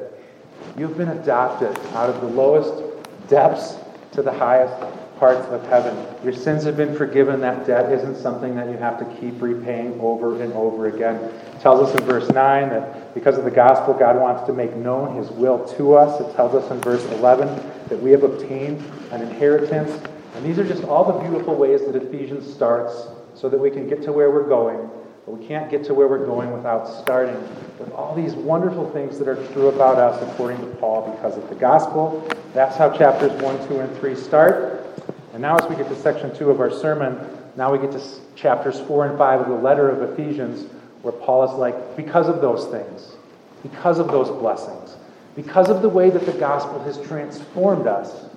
You've 0.77 0.97
been 0.97 1.09
adopted 1.09 1.77
out 1.93 2.09
of 2.09 2.21
the 2.21 2.27
lowest 2.27 2.83
depths 3.27 3.75
to 4.11 4.21
the 4.21 4.31
highest 4.31 4.73
parts 5.17 5.47
of 5.49 5.65
heaven. 5.67 5.97
Your 6.23 6.33
sins 6.33 6.63
have 6.63 6.77
been 6.77 6.95
forgiven. 6.95 7.41
That 7.41 7.65
debt 7.65 7.91
isn't 7.91 8.17
something 8.17 8.55
that 8.55 8.69
you 8.69 8.77
have 8.77 8.99
to 8.99 9.05
keep 9.19 9.41
repaying 9.41 9.99
over 9.99 10.41
and 10.41 10.53
over 10.53 10.87
again. 10.87 11.15
It 11.15 11.59
tells 11.59 11.89
us 11.89 11.99
in 11.99 12.05
verse 12.05 12.29
9 12.29 12.69
that 12.69 13.13
because 13.13 13.37
of 13.37 13.43
the 13.43 13.51
gospel, 13.51 13.93
God 13.93 14.19
wants 14.19 14.43
to 14.43 14.53
make 14.53 14.75
known 14.75 15.15
his 15.15 15.29
will 15.31 15.65
to 15.75 15.95
us. 15.95 16.21
It 16.21 16.35
tells 16.35 16.53
us 16.53 16.69
in 16.71 16.79
verse 16.81 17.03
11 17.05 17.47
that 17.89 18.01
we 18.01 18.11
have 18.11 18.23
obtained 18.23 18.83
an 19.11 19.21
inheritance. 19.21 19.91
And 20.35 20.45
these 20.45 20.59
are 20.59 20.67
just 20.67 20.83
all 20.83 21.11
the 21.11 21.19
beautiful 21.27 21.55
ways 21.55 21.81
that 21.85 21.95
Ephesians 21.95 22.51
starts 22.51 23.07
so 23.33 23.49
that 23.49 23.59
we 23.59 23.71
can 23.71 23.87
get 23.87 24.03
to 24.03 24.11
where 24.11 24.29
we're 24.29 24.47
going 24.47 24.89
But 25.27 25.39
we 25.39 25.45
can't 25.45 25.69
get 25.69 25.83
to 25.83 25.93
where 25.93 26.07
we're 26.07 26.25
going 26.25 26.53
without 26.53 26.87
starting 26.87 27.35
with 27.79 27.91
all 27.91 28.15
these 28.15 28.33
wonderful 28.33 28.89
things 28.91 29.19
that 29.19 29.27
are 29.27 29.35
true 29.51 29.67
about 29.67 29.97
us 29.97 30.23
according 30.31 30.61
to 30.61 30.67
Paul 30.77 31.11
because 31.11 31.35
of 31.37 31.49
the 31.49 31.55
gospel. 31.55 32.25
That's 32.53 32.77
how 32.77 32.97
chapters 32.97 33.33
1, 33.41 33.67
2, 33.67 33.79
and 33.81 33.97
3 33.97 34.15
start. 34.15 34.85
And 35.33 35.41
now, 35.41 35.57
as 35.57 35.69
we 35.69 35.75
get 35.75 35.89
to 35.89 35.95
section 35.97 36.33
2 36.33 36.49
of 36.49 36.61
our 36.61 36.71
sermon, 36.71 37.19
now 37.57 37.73
we 37.73 37.77
get 37.77 37.91
to 37.91 38.01
chapters 38.37 38.79
4 38.79 39.07
and 39.07 39.17
5 39.17 39.41
of 39.41 39.47
the 39.49 39.55
letter 39.55 39.89
of 39.89 40.13
Ephesians, 40.13 40.71
where 41.01 41.11
Paul 41.11 41.43
is 41.43 41.51
like, 41.59 41.97
because 41.97 42.29
of 42.29 42.39
those 42.39 42.65
things, 42.67 43.17
because 43.63 43.99
of 43.99 44.07
those 44.07 44.29
blessings, 44.29 44.95
because 45.35 45.67
of 45.67 45.81
the 45.81 45.89
way 45.89 46.09
that 46.09 46.25
the 46.25 46.39
gospel 46.39 46.81
has 46.85 47.01
transformed 47.01 47.85
us, 47.85 48.29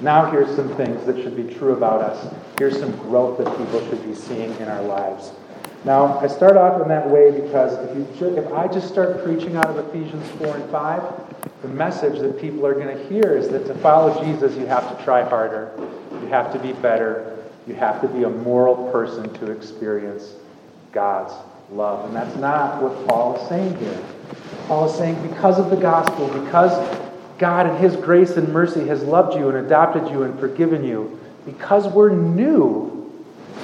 now 0.00 0.28
here's 0.28 0.56
some 0.56 0.74
things 0.74 1.06
that 1.06 1.22
should 1.22 1.36
be 1.36 1.54
true 1.54 1.74
about 1.74 2.00
us. 2.00 2.34
Here's 2.58 2.80
some 2.80 2.96
growth 2.96 3.38
that 3.38 3.56
people 3.56 3.88
should 3.88 4.04
be 4.04 4.14
seeing 4.14 4.50
in 4.56 4.66
our 4.66 4.82
lives. 4.82 5.30
Now, 5.84 6.18
I 6.18 6.26
start 6.26 6.56
off 6.56 6.82
in 6.82 6.88
that 6.88 7.08
way 7.08 7.30
because 7.30 7.78
if, 7.90 8.20
you, 8.20 8.36
if 8.36 8.52
I 8.52 8.66
just 8.66 8.88
start 8.88 9.22
preaching 9.22 9.56
out 9.56 9.66
of 9.66 9.78
Ephesians 9.88 10.28
4 10.38 10.56
and 10.56 10.70
5, 10.70 11.62
the 11.62 11.68
message 11.68 12.18
that 12.20 12.40
people 12.40 12.66
are 12.66 12.74
going 12.74 12.96
to 12.96 13.08
hear 13.08 13.36
is 13.36 13.48
that 13.48 13.66
to 13.66 13.74
follow 13.76 14.22
Jesus, 14.24 14.56
you 14.56 14.66
have 14.66 14.96
to 14.96 15.04
try 15.04 15.22
harder, 15.22 15.72
you 16.20 16.26
have 16.28 16.52
to 16.52 16.58
be 16.58 16.72
better, 16.72 17.36
you 17.66 17.74
have 17.74 18.00
to 18.00 18.08
be 18.08 18.24
a 18.24 18.28
moral 18.28 18.90
person 18.90 19.32
to 19.34 19.50
experience 19.50 20.34
God's 20.92 21.32
love. 21.70 22.06
And 22.06 22.16
that's 22.16 22.36
not 22.36 22.82
what 22.82 23.06
Paul 23.08 23.36
is 23.36 23.48
saying 23.48 23.76
here. 23.78 24.04
Paul 24.66 24.90
is 24.90 24.96
saying 24.96 25.20
because 25.28 25.58
of 25.58 25.70
the 25.70 25.76
gospel, 25.76 26.28
because 26.28 26.98
God, 27.38 27.68
in 27.68 27.76
His 27.76 27.96
grace 27.96 28.36
and 28.36 28.48
mercy, 28.52 28.86
has 28.88 29.02
loved 29.02 29.36
you 29.36 29.48
and 29.48 29.64
adopted 29.64 30.10
you 30.10 30.24
and 30.24 30.38
forgiven 30.40 30.84
you, 30.84 31.20
because 31.44 31.86
we're 31.88 32.10
new, 32.10 33.12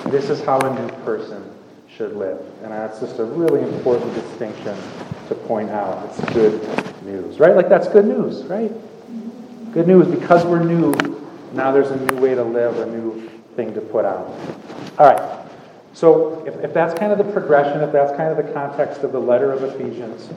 this 0.07 0.31
is 0.31 0.42
how 0.45 0.61
a 0.61 0.81
new 0.81 0.88
person 1.04 1.51
should 1.96 2.14
live. 2.16 2.40
And 2.62 2.72
that's 2.72 3.00
just 3.00 3.18
a 3.18 3.25
really 3.25 3.61
important 3.61 4.14
distinction 4.14 4.76
to 5.28 5.34
point 5.34 5.70
out. 5.70 6.04
It's 6.06 6.32
good 6.32 7.04
news, 7.04 7.38
right? 7.38 7.54
Like 7.54 7.68
that's 7.68 7.88
good 7.88 8.06
news, 8.06 8.44
right? 8.44 8.72
Good 9.72 9.87
news 9.87 10.06
because 10.06 10.44
we're 10.44 10.62
new, 10.62 10.92
now 11.52 11.70
there's 11.72 11.90
a 11.90 11.96
new 12.06 12.20
way 12.20 12.34
to 12.34 12.42
live, 12.42 12.78
a 12.78 12.87
new 12.87 13.28
thing 13.56 13.75
to 13.75 13.80
put 13.80 14.04
out. 14.04 14.26
All 14.99 15.12
right. 15.12 15.38
So 15.92 16.46
if, 16.46 16.54
if 16.64 16.72
that's 16.72 16.99
kind 16.99 17.12
of 17.12 17.18
the 17.18 17.30
progression, 17.32 17.82
if 17.82 17.92
that's 17.92 18.16
kind 18.16 18.30
of 18.30 18.44
the 18.44 18.52
context 18.52 19.02
of 19.02 19.12
the 19.12 19.20
letter 19.20 19.52
of 19.52 19.62
Ephesians, 19.62 20.30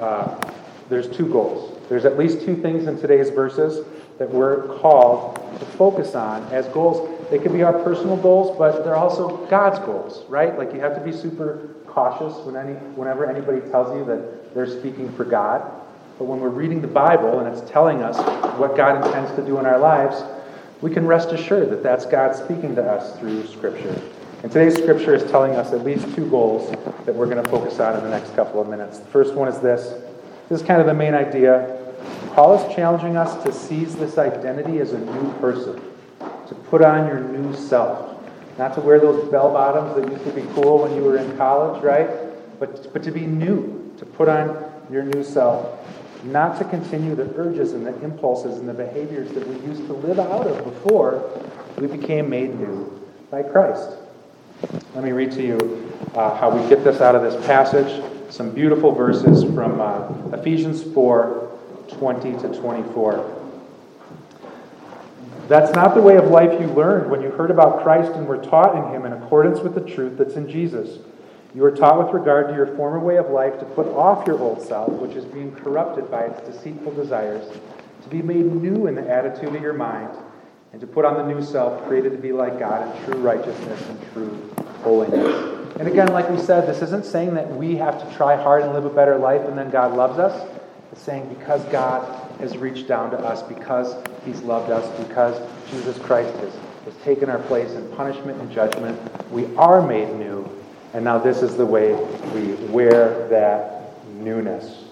uh, 0.00 0.40
there's 0.88 1.08
two 1.08 1.26
goals. 1.30 1.78
There's 1.88 2.04
at 2.04 2.18
least 2.18 2.42
two 2.42 2.56
things 2.56 2.86
in 2.86 2.98
today's 2.98 3.28
verses 3.30 3.86
that 4.18 4.30
we're 4.30 4.78
called 4.78 5.36
to 5.58 5.64
focus 5.66 6.14
on 6.14 6.42
as 6.52 6.66
goals. 6.68 7.11
They 7.30 7.38
could 7.38 7.52
be 7.52 7.62
our 7.62 7.72
personal 7.72 8.16
goals, 8.16 8.56
but 8.58 8.84
they're 8.84 8.96
also 8.96 9.46
God's 9.46 9.78
goals, 9.80 10.24
right? 10.28 10.56
Like 10.56 10.72
you 10.74 10.80
have 10.80 10.94
to 10.96 11.00
be 11.00 11.12
super 11.12 11.68
cautious 11.86 12.36
when 12.44 12.56
any, 12.56 12.74
whenever 12.94 13.28
anybody 13.28 13.60
tells 13.70 13.96
you 13.96 14.04
that 14.06 14.54
they're 14.54 14.66
speaking 14.66 15.12
for 15.12 15.24
God. 15.24 15.62
But 16.18 16.24
when 16.24 16.40
we're 16.40 16.50
reading 16.50 16.80
the 16.80 16.88
Bible 16.88 17.40
and 17.40 17.48
it's 17.48 17.68
telling 17.70 18.02
us 18.02 18.16
what 18.58 18.76
God 18.76 19.04
intends 19.04 19.30
to 19.32 19.44
do 19.44 19.58
in 19.58 19.66
our 19.66 19.78
lives, 19.78 20.22
we 20.80 20.90
can 20.90 21.06
rest 21.06 21.30
assured 21.30 21.70
that 21.70 21.82
that's 21.82 22.06
God 22.06 22.34
speaking 22.34 22.74
to 22.74 22.82
us 22.82 23.18
through 23.18 23.46
Scripture. 23.46 24.00
And 24.42 24.50
today's 24.50 24.74
Scripture 24.74 25.14
is 25.14 25.30
telling 25.30 25.54
us 25.54 25.72
at 25.72 25.84
least 25.84 26.14
two 26.14 26.28
goals 26.28 26.70
that 27.06 27.14
we're 27.14 27.26
going 27.26 27.42
to 27.42 27.48
focus 27.48 27.78
on 27.78 27.96
in 27.96 28.02
the 28.02 28.10
next 28.10 28.34
couple 28.34 28.60
of 28.60 28.68
minutes. 28.68 28.98
The 28.98 29.06
first 29.06 29.34
one 29.34 29.48
is 29.48 29.60
this 29.60 30.02
this 30.48 30.60
is 30.60 30.66
kind 30.66 30.80
of 30.80 30.86
the 30.86 30.94
main 30.94 31.14
idea. 31.14 31.78
Paul 32.34 32.54
is 32.58 32.74
challenging 32.74 33.16
us 33.16 33.42
to 33.44 33.52
seize 33.52 33.94
this 33.96 34.18
identity 34.18 34.80
as 34.80 34.92
a 34.92 34.98
new 34.98 35.32
person, 35.34 35.80
to 36.52 36.60
put 36.68 36.82
on 36.82 37.06
your 37.06 37.20
new 37.20 37.56
self. 37.56 38.20
Not 38.58 38.74
to 38.74 38.80
wear 38.82 39.00
those 39.00 39.30
bell 39.30 39.50
bottoms 39.50 39.96
that 39.96 40.10
used 40.12 40.24
to 40.24 40.32
be 40.32 40.42
cool 40.54 40.82
when 40.82 40.94
you 40.94 41.02
were 41.02 41.16
in 41.16 41.36
college, 41.38 41.82
right? 41.82 42.08
But, 42.60 42.92
but 42.92 43.02
to 43.04 43.10
be 43.10 43.20
new, 43.20 43.94
to 43.96 44.04
put 44.04 44.28
on 44.28 44.70
your 44.90 45.02
new 45.02 45.24
self. 45.24 45.78
Not 46.24 46.58
to 46.58 46.64
continue 46.64 47.14
the 47.14 47.34
urges 47.36 47.72
and 47.72 47.86
the 47.86 47.98
impulses 48.02 48.58
and 48.58 48.68
the 48.68 48.74
behaviors 48.74 49.32
that 49.32 49.46
we 49.48 49.54
used 49.66 49.86
to 49.86 49.94
live 49.94 50.18
out 50.18 50.46
of 50.46 50.62
before 50.64 51.42
we 51.78 51.86
became 51.86 52.28
made 52.28 52.54
new 52.60 53.00
by 53.30 53.42
Christ. 53.42 53.88
Let 54.94 55.02
me 55.02 55.12
read 55.12 55.32
to 55.32 55.42
you 55.42 55.92
uh, 56.14 56.36
how 56.36 56.50
we 56.50 56.68
get 56.68 56.84
this 56.84 57.00
out 57.00 57.14
of 57.14 57.22
this 57.22 57.44
passage 57.46 58.04
some 58.28 58.50
beautiful 58.54 58.92
verses 58.92 59.42
from 59.54 59.80
uh, 59.80 60.36
Ephesians 60.36 60.82
4 60.82 61.50
20 61.98 62.32
to 62.38 62.60
24. 62.60 63.41
That's 65.52 65.74
not 65.74 65.94
the 65.94 66.00
way 66.00 66.16
of 66.16 66.28
life 66.28 66.58
you 66.58 66.66
learned 66.68 67.10
when 67.10 67.20
you 67.20 67.28
heard 67.28 67.50
about 67.50 67.82
Christ 67.82 68.12
and 68.12 68.26
were 68.26 68.42
taught 68.42 68.74
in 68.74 68.90
Him 68.94 69.04
in 69.04 69.12
accordance 69.12 69.60
with 69.60 69.74
the 69.74 69.82
truth 69.82 70.16
that's 70.16 70.36
in 70.36 70.48
Jesus. 70.48 70.98
You 71.54 71.60
were 71.60 71.76
taught 71.76 72.02
with 72.02 72.14
regard 72.14 72.48
to 72.48 72.54
your 72.54 72.74
former 72.74 72.98
way 72.98 73.18
of 73.18 73.28
life 73.28 73.58
to 73.58 73.66
put 73.66 73.86
off 73.88 74.26
your 74.26 74.40
old 74.40 74.66
self, 74.66 74.88
which 74.92 75.14
is 75.14 75.26
being 75.26 75.54
corrupted 75.54 76.10
by 76.10 76.22
its 76.22 76.40
deceitful 76.48 76.94
desires, 76.94 77.46
to 78.02 78.08
be 78.08 78.22
made 78.22 78.46
new 78.46 78.86
in 78.86 78.94
the 78.94 79.06
attitude 79.06 79.54
of 79.54 79.60
your 79.60 79.74
mind, 79.74 80.16
and 80.72 80.80
to 80.80 80.86
put 80.86 81.04
on 81.04 81.18
the 81.18 81.34
new 81.34 81.44
self, 81.44 81.86
created 81.86 82.12
to 82.12 82.18
be 82.18 82.32
like 82.32 82.58
God 82.58 82.88
in 82.96 83.04
true 83.04 83.20
righteousness 83.20 83.86
and 83.90 84.12
true 84.14 84.54
holiness. 84.82 85.76
And 85.78 85.86
again, 85.86 86.08
like 86.14 86.30
we 86.30 86.38
said, 86.38 86.66
this 86.66 86.80
isn't 86.80 87.04
saying 87.04 87.34
that 87.34 87.46
we 87.50 87.76
have 87.76 88.02
to 88.02 88.16
try 88.16 88.36
hard 88.42 88.62
and 88.62 88.72
live 88.72 88.86
a 88.86 88.90
better 88.90 89.18
life 89.18 89.42
and 89.42 89.58
then 89.58 89.68
God 89.68 89.94
loves 89.94 90.18
us. 90.18 90.48
It's 90.92 91.02
saying 91.02 91.28
because 91.28 91.62
God 91.64 92.21
has 92.42 92.58
reached 92.58 92.88
down 92.88 93.10
to 93.12 93.18
us, 93.18 93.42
because 93.42 93.94
He's 94.24 94.42
loved 94.42 94.70
us, 94.70 94.86
because 95.06 95.40
Jesus 95.70 95.98
Christ 95.98 96.34
has, 96.38 96.52
has 96.84 96.94
taken 97.04 97.30
our 97.30 97.38
place 97.38 97.70
in 97.70 97.90
punishment 97.92 98.40
and 98.40 98.50
judgment, 98.52 99.00
we 99.30 99.54
are 99.56 99.80
made 99.80 100.12
new. 100.16 100.48
And 100.92 101.04
now 101.04 101.18
this 101.18 101.40
is 101.40 101.56
the 101.56 101.64
way 101.64 101.94
we 102.34 102.54
wear 102.66 103.28
that 103.28 104.04
newness. 104.08 104.84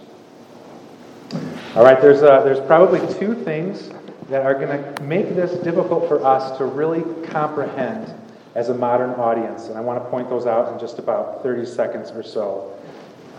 All 1.75 1.85
right, 1.85 2.00
there's, 2.00 2.23
uh, 2.23 2.42
there's 2.42 2.64
probably 2.66 3.00
two 3.14 3.35
things 3.35 3.90
that 4.28 4.47
are 4.47 4.54
going 4.54 4.69
to 4.69 5.02
make 5.02 5.35
this 5.35 5.52
difficult 5.62 6.09
for 6.09 6.25
us 6.25 6.57
to 6.59 6.64
really 6.64 7.02
comprehend 7.26 8.12
as 8.54 8.69
a 8.69 8.75
modern 8.75 9.11
audience. 9.11 9.66
And 9.66 9.76
I 9.76 9.80
want 9.80 10.02
to 10.02 10.09
point 10.09 10.28
those 10.28 10.47
out 10.47 10.73
in 10.73 10.78
just 10.78 10.99
about 10.99 11.42
30 11.42 11.66
seconds 11.66 12.11
or 12.11 12.23
so. 12.23 12.76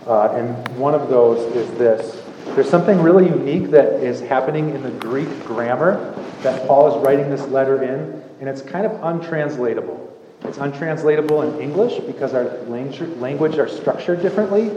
Uh, 0.07 0.33
and 0.33 0.77
one 0.77 0.93
of 0.93 1.09
those 1.09 1.39
is 1.55 1.69
this. 1.77 2.23
There's 2.55 2.69
something 2.69 3.01
really 3.01 3.27
unique 3.27 3.71
that 3.71 4.03
is 4.03 4.19
happening 4.19 4.71
in 4.75 4.83
the 4.83 4.91
Greek 4.91 5.29
grammar 5.45 6.13
that 6.41 6.67
Paul 6.67 6.93
is 6.93 7.01
writing 7.01 7.29
this 7.29 7.47
letter 7.47 7.81
in, 7.81 8.21
and 8.41 8.49
it's 8.49 8.61
kind 8.61 8.85
of 8.85 8.91
untranslatable. 9.01 10.11
It's 10.43 10.57
untranslatable 10.57 11.43
in 11.43 11.61
English 11.61 11.99
because 11.99 12.33
our 12.33 12.45
language 12.65 13.57
are 13.57 13.69
structured 13.69 14.21
differently, 14.21 14.69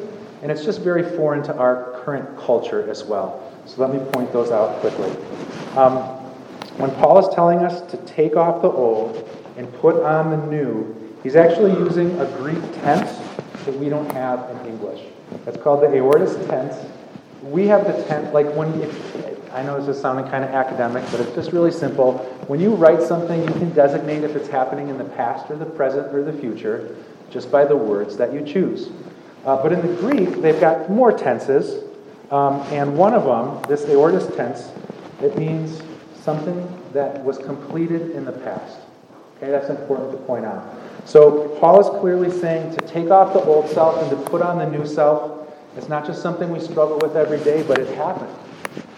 and 0.43 0.53
it's 0.53 0.65
just 0.65 0.83
very 0.83 1.03
foreign 1.17 1.43
to 1.43 1.57
our 1.57 2.01
current 2.05 2.39
culture 2.39 2.89
as 2.89 3.03
well. 3.03 3.53
So 3.67 3.85
let 3.85 3.93
me 3.93 3.99
point 4.13 4.33
those 4.33 4.53
out 4.53 4.79
quickly. 4.81 5.11
Um, 5.77 5.97
when 6.79 6.93
Paul 6.93 7.19
is 7.19 7.35
telling 7.35 7.59
us 7.59 7.81
to 7.91 7.97
take 8.05 8.37
off 8.37 8.63
the 8.63 8.71
old 8.71 9.29
and 9.57 9.73
put 9.75 10.01
on 10.03 10.31
the 10.31 10.47
new, 10.47 10.95
he's 11.25 11.35
actually 11.35 11.73
using 11.73 12.21
a 12.21 12.27
Greek 12.37 12.63
tense 12.83 13.19
that 13.65 13.75
we 13.79 13.89
don't 13.89 14.11
have 14.13 14.49
in 14.51 14.67
English. 14.69 15.03
That's 15.45 15.57
called 15.57 15.83
the 15.83 15.89
aorist 15.89 16.37
tense. 16.49 16.77
We 17.45 17.67
have 17.69 17.87
the 17.87 18.03
tense, 18.05 18.33
like 18.33 18.47
when, 18.55 18.81
if, 18.81 19.53
I 19.53 19.63
know 19.63 19.79
this 19.79 19.95
is 19.95 20.01
sounding 20.01 20.27
kind 20.27 20.45
of 20.45 20.51
academic, 20.51 21.05
but 21.11 21.21
it's 21.21 21.35
just 21.35 21.53
really 21.53 21.71
simple. 21.71 22.19
When 22.49 22.59
you 22.59 22.75
write 22.75 23.03
something, 23.03 23.41
you 23.41 23.53
can 23.55 23.71
designate 23.71 24.25
if 24.25 24.35
it's 24.35 24.49
happening 24.49 24.89
in 24.89 24.99
the 24.99 25.05
past 25.05 25.51
or 25.51 25.57
the 25.57 25.67
present 25.67 26.15
or 26.15 26.25
the 26.25 26.33
future 26.33 26.97
just 27.31 27.51
by 27.51 27.65
the 27.65 27.77
words 27.77 28.17
that 28.17 28.33
you 28.33 28.45
choose. 28.45 28.91
Uh, 29.45 29.63
but 29.63 29.73
in 29.73 29.87
the 29.87 29.95
Greek, 30.01 30.41
they've 30.41 30.61
got 30.61 30.91
more 30.91 31.13
tenses, 31.13 31.85
um, 32.31 32.61
and 32.73 32.97
one 32.97 33.13
of 33.13 33.25
them, 33.25 33.63
this 33.69 33.85
aorist 33.89 34.35
tense, 34.35 34.73
it 35.21 35.37
means 35.37 35.83
something 36.23 36.67
that 36.93 37.23
was 37.23 37.39
completed 37.39 38.13
in 38.13 38.25
the 38.25 38.33
past. 38.33 38.79
Okay, 39.37 39.51
that's 39.51 39.69
important 39.69 40.13
to 40.13 40.17
point 40.19 40.45
out. 40.45 40.65
So 41.05 41.49
Paul 41.61 41.81
is 41.81 42.01
clearly 42.01 42.31
saying 42.31 42.75
to 42.77 42.87
take 42.87 43.11
off 43.11 43.35
the 43.35 43.41
old 43.41 43.69
self 43.69 44.01
and 44.01 44.11
to 44.11 44.31
put 44.31 44.41
on 44.41 44.59
the 44.59 44.67
new 44.67 44.87
self. 44.87 45.44
It's 45.77 45.89
not 45.89 46.07
just 46.07 46.23
something 46.23 46.51
we 46.51 46.61
struggle 46.61 46.99
with 46.99 47.17
every 47.17 47.39
day, 47.39 47.63
but 47.63 47.79
it 47.79 47.95
happened. 47.97 48.35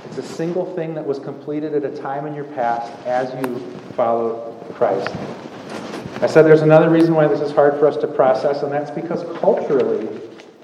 It's 0.05 0.19
a 0.19 0.23
single 0.23 0.75
thing 0.75 0.95
that 0.95 1.07
was 1.07 1.19
completed 1.19 1.75
at 1.75 1.85
a 1.85 1.97
time 1.97 2.27
in 2.27 2.35
your 2.35 2.45
past 2.45 2.93
as 3.07 3.33
you 3.43 3.59
followed 3.95 4.63
Christ. 4.75 5.09
I 6.23 6.27
said 6.27 6.43
there's 6.43 6.63
another 6.63 6.89
reason 6.89 7.15
why 7.15 7.29
this 7.29 7.41
is 7.41 7.53
hard 7.53 7.79
for 7.79 7.87
us 7.87 7.97
to 7.99 8.07
process, 8.07 8.63
and 8.63 8.73
that's 8.73 8.91
because 8.91 9.23
culturally, 9.39 10.09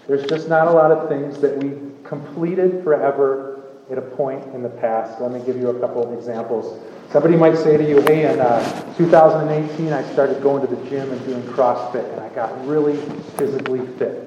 there's 0.07 0.25
just 0.27 0.49
not 0.49 0.69
a 0.69 0.71
lot 0.71 0.91
of 0.91 1.09
things 1.09 1.39
that 1.41 1.63
we 1.63 1.77
completed 2.05 2.83
forever 2.85 3.63
at 3.91 3.99
a 3.99 4.03
point 4.03 4.43
in 4.55 4.63
the 4.63 4.69
past. 4.69 5.21
Let 5.21 5.33
me 5.33 5.41
give 5.45 5.57
you 5.57 5.69
a 5.69 5.81
couple 5.81 6.07
of 6.07 6.19
examples. 6.19 6.81
Somebody 7.11 7.37
might 7.37 7.57
say 7.57 7.77
to 7.77 7.87
you, 7.87 8.01
hey, 8.03 8.33
in 8.33 8.41
uh, 8.41 8.97
2018, 8.97 9.93
I 9.93 10.03
started 10.13 10.43
going 10.43 10.67
to 10.67 10.75
the 10.75 10.83
gym 10.89 11.11
and 11.11 11.25
doing 11.27 11.43
CrossFit, 11.43 12.11
and 12.13 12.21
I 12.21 12.29
got 12.31 12.67
really 12.67 12.97
physically 13.37 13.87
fit. 13.99 14.22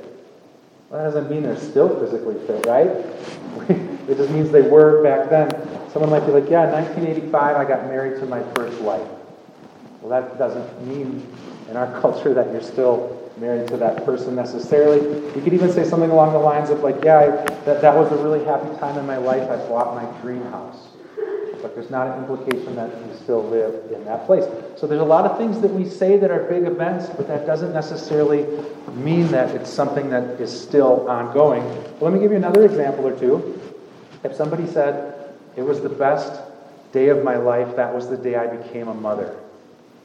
That 0.95 1.03
doesn't 1.03 1.29
mean 1.29 1.43
they're 1.43 1.57
still 1.57 1.99
physically 1.99 2.35
fit, 2.47 2.65
right? 2.65 2.87
it 4.07 4.15
just 4.15 4.29
means 4.29 4.49
they 4.49 4.61
were 4.61 5.03
back 5.03 5.29
then. 5.29 5.51
Someone 5.91 6.09
might 6.09 6.25
be 6.25 6.31
like, 6.31 6.49
yeah, 6.49 6.67
in 6.67 6.71
1985, 6.71 7.57
I 7.57 7.65
got 7.65 7.83
married 7.87 8.17
to 8.21 8.25
my 8.25 8.41
first 8.53 8.79
wife. 8.79 9.05
Well, 9.99 10.09
that 10.09 10.37
doesn't 10.37 10.87
mean 10.87 11.27
in 11.69 11.75
our 11.75 11.99
culture 12.01 12.33
that 12.33 12.49
you're 12.53 12.61
still 12.61 13.29
married 13.35 13.67
to 13.67 13.77
that 13.77 14.05
person 14.05 14.37
necessarily. 14.37 15.01
You 15.35 15.41
could 15.41 15.53
even 15.53 15.69
say 15.69 15.83
something 15.83 16.11
along 16.11 16.31
the 16.31 16.39
lines 16.39 16.69
of, 16.69 16.79
like, 16.79 17.03
yeah, 17.03 17.17
I, 17.17 17.27
that, 17.65 17.81
that 17.81 17.93
was 17.93 18.09
a 18.13 18.23
really 18.23 18.45
happy 18.45 18.73
time 18.79 18.97
in 18.97 19.05
my 19.05 19.17
life. 19.17 19.49
I 19.49 19.57
bought 19.67 20.01
my 20.01 20.21
dream 20.21 20.43
house. 20.43 20.94
But 21.65 21.73
there's 21.73 21.89
not 21.89 22.05
an 22.05 22.19
implication 22.19 22.75
that 22.75 22.91
you 22.91 23.17
still 23.23 23.43
live 23.43 23.91
in 23.91 24.05
that 24.05 24.27
place. 24.27 24.43
So 24.77 24.85
there's 24.85 25.01
a 25.01 25.03
lot 25.03 25.25
of 25.25 25.35
things 25.39 25.59
that 25.61 25.71
we 25.71 25.89
say 25.89 26.15
that 26.15 26.29
are 26.29 26.43
big 26.43 26.65
events, 26.65 27.07
but 27.17 27.27
that 27.27 27.47
doesn't 27.47 27.73
necessarily 27.73 28.45
mean 28.93 29.29
that 29.29 29.49
it's 29.55 29.71
something 29.71 30.11
that 30.11 30.39
is 30.39 30.51
still 30.61 31.09
ongoing. 31.09 31.63
Let 32.01 32.13
me 32.13 32.19
give 32.19 32.29
you 32.29 32.37
another 32.37 32.65
example 32.65 33.07
or 33.07 33.19
two. 33.19 33.59
If 34.23 34.35
somebody 34.35 34.67
said, 34.67 35.33
it 35.55 35.63
was 35.63 35.81
the 35.81 35.89
best 35.89 36.39
day 36.91 37.07
of 37.07 37.23
my 37.23 37.35
life, 37.35 37.75
that 37.77 37.91
was 37.91 38.09
the 38.09 38.17
day 38.17 38.35
I 38.35 38.45
became 38.45 38.87
a 38.87 38.93
mother. 38.93 39.35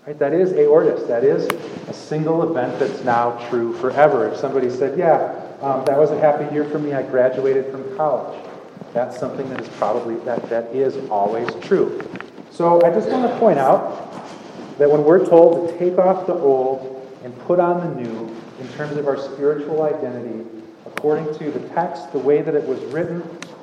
Right? 0.06 0.18
That 0.18 0.32
is 0.32 0.54
aorist. 0.54 1.08
That 1.08 1.24
is 1.24 1.46
a 1.88 1.92
single 1.92 2.42
event 2.50 2.78
that's 2.78 3.04
now 3.04 3.32
true 3.50 3.74
forever. 3.74 4.28
If 4.28 4.38
somebody 4.38 4.70
said, 4.70 4.98
yeah, 4.98 5.44
um, 5.60 5.84
that 5.84 5.98
was 5.98 6.10
a 6.10 6.18
happy 6.18 6.54
year 6.54 6.64
for 6.64 6.78
me, 6.78 6.94
I 6.94 7.02
graduated 7.02 7.70
from 7.70 7.98
college. 7.98 8.49
That's 8.92 9.18
something 9.18 9.48
that 9.50 9.60
is 9.60 9.68
probably, 9.70 10.16
that, 10.24 10.48
that 10.48 10.74
is 10.74 11.08
always 11.10 11.48
true. 11.62 12.02
So 12.50 12.84
I 12.84 12.90
just 12.90 13.08
want 13.08 13.30
to 13.30 13.38
point 13.38 13.58
out 13.58 14.12
that 14.78 14.90
when 14.90 15.04
we're 15.04 15.24
told 15.24 15.68
to 15.68 15.78
take 15.78 15.98
off 15.98 16.26
the 16.26 16.34
old 16.34 17.08
and 17.22 17.38
put 17.40 17.60
on 17.60 17.80
the 17.80 18.02
new 18.02 18.36
in 18.58 18.68
terms 18.70 18.96
of 18.96 19.06
our 19.06 19.16
spiritual 19.16 19.82
identity, 19.82 20.44
according 20.86 21.32
to 21.38 21.50
the 21.50 21.68
text, 21.68 22.12
the 22.12 22.18
way 22.18 22.42
that 22.42 22.54
it 22.54 22.66
was 22.66 22.80
written, 22.92 23.22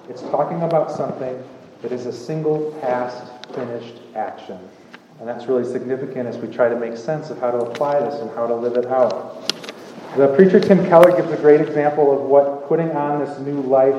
it's 0.09 0.21
talking 0.23 0.61
about 0.63 0.91
something 0.91 1.43
that 1.81 1.91
is 1.91 2.05
a 2.05 2.13
single 2.13 2.71
past 2.81 3.31
finished 3.53 3.95
action. 4.15 4.57
And 5.19 5.27
that's 5.27 5.47
really 5.47 5.69
significant 5.69 6.27
as 6.27 6.37
we 6.37 6.47
try 6.47 6.69
to 6.69 6.79
make 6.79 6.95
sense 6.95 7.29
of 7.29 7.39
how 7.39 7.51
to 7.51 7.57
apply 7.57 7.99
this 7.99 8.19
and 8.21 8.29
how 8.31 8.47
to 8.47 8.55
live 8.55 8.77
it 8.77 8.85
out. 8.85 9.56
The 10.17 10.29
preacher 10.29 10.59
Tim 10.59 10.83
Keller 10.87 11.15
gives 11.15 11.31
a 11.31 11.37
great 11.37 11.61
example 11.61 12.11
of 12.11 12.27
what 12.27 12.67
putting 12.67 12.89
on 12.89 13.23
this 13.23 13.37
new 13.37 13.61
life 13.61 13.93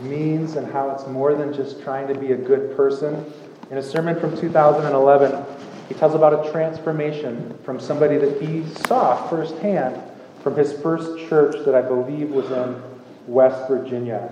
means 0.00 0.56
and 0.56 0.66
how 0.72 0.90
it's 0.90 1.06
more 1.06 1.36
than 1.36 1.54
just 1.54 1.80
trying 1.84 2.08
to 2.08 2.18
be 2.18 2.32
a 2.32 2.36
good 2.36 2.76
person. 2.76 3.24
In 3.70 3.78
a 3.78 3.82
sermon 3.82 4.18
from 4.18 4.36
2011, 4.36 5.44
he 5.88 5.94
tells 5.94 6.16
about 6.16 6.44
a 6.44 6.50
transformation 6.50 7.56
from 7.62 7.78
somebody 7.78 8.18
that 8.18 8.42
he 8.42 8.66
saw 8.88 9.28
firsthand 9.28 10.02
from 10.42 10.56
his 10.56 10.72
first 10.72 11.28
church 11.28 11.64
that 11.64 11.76
I 11.76 11.82
believe 11.82 12.30
was 12.30 12.50
in 12.50 12.82
West 13.28 13.68
Virginia. 13.68 14.28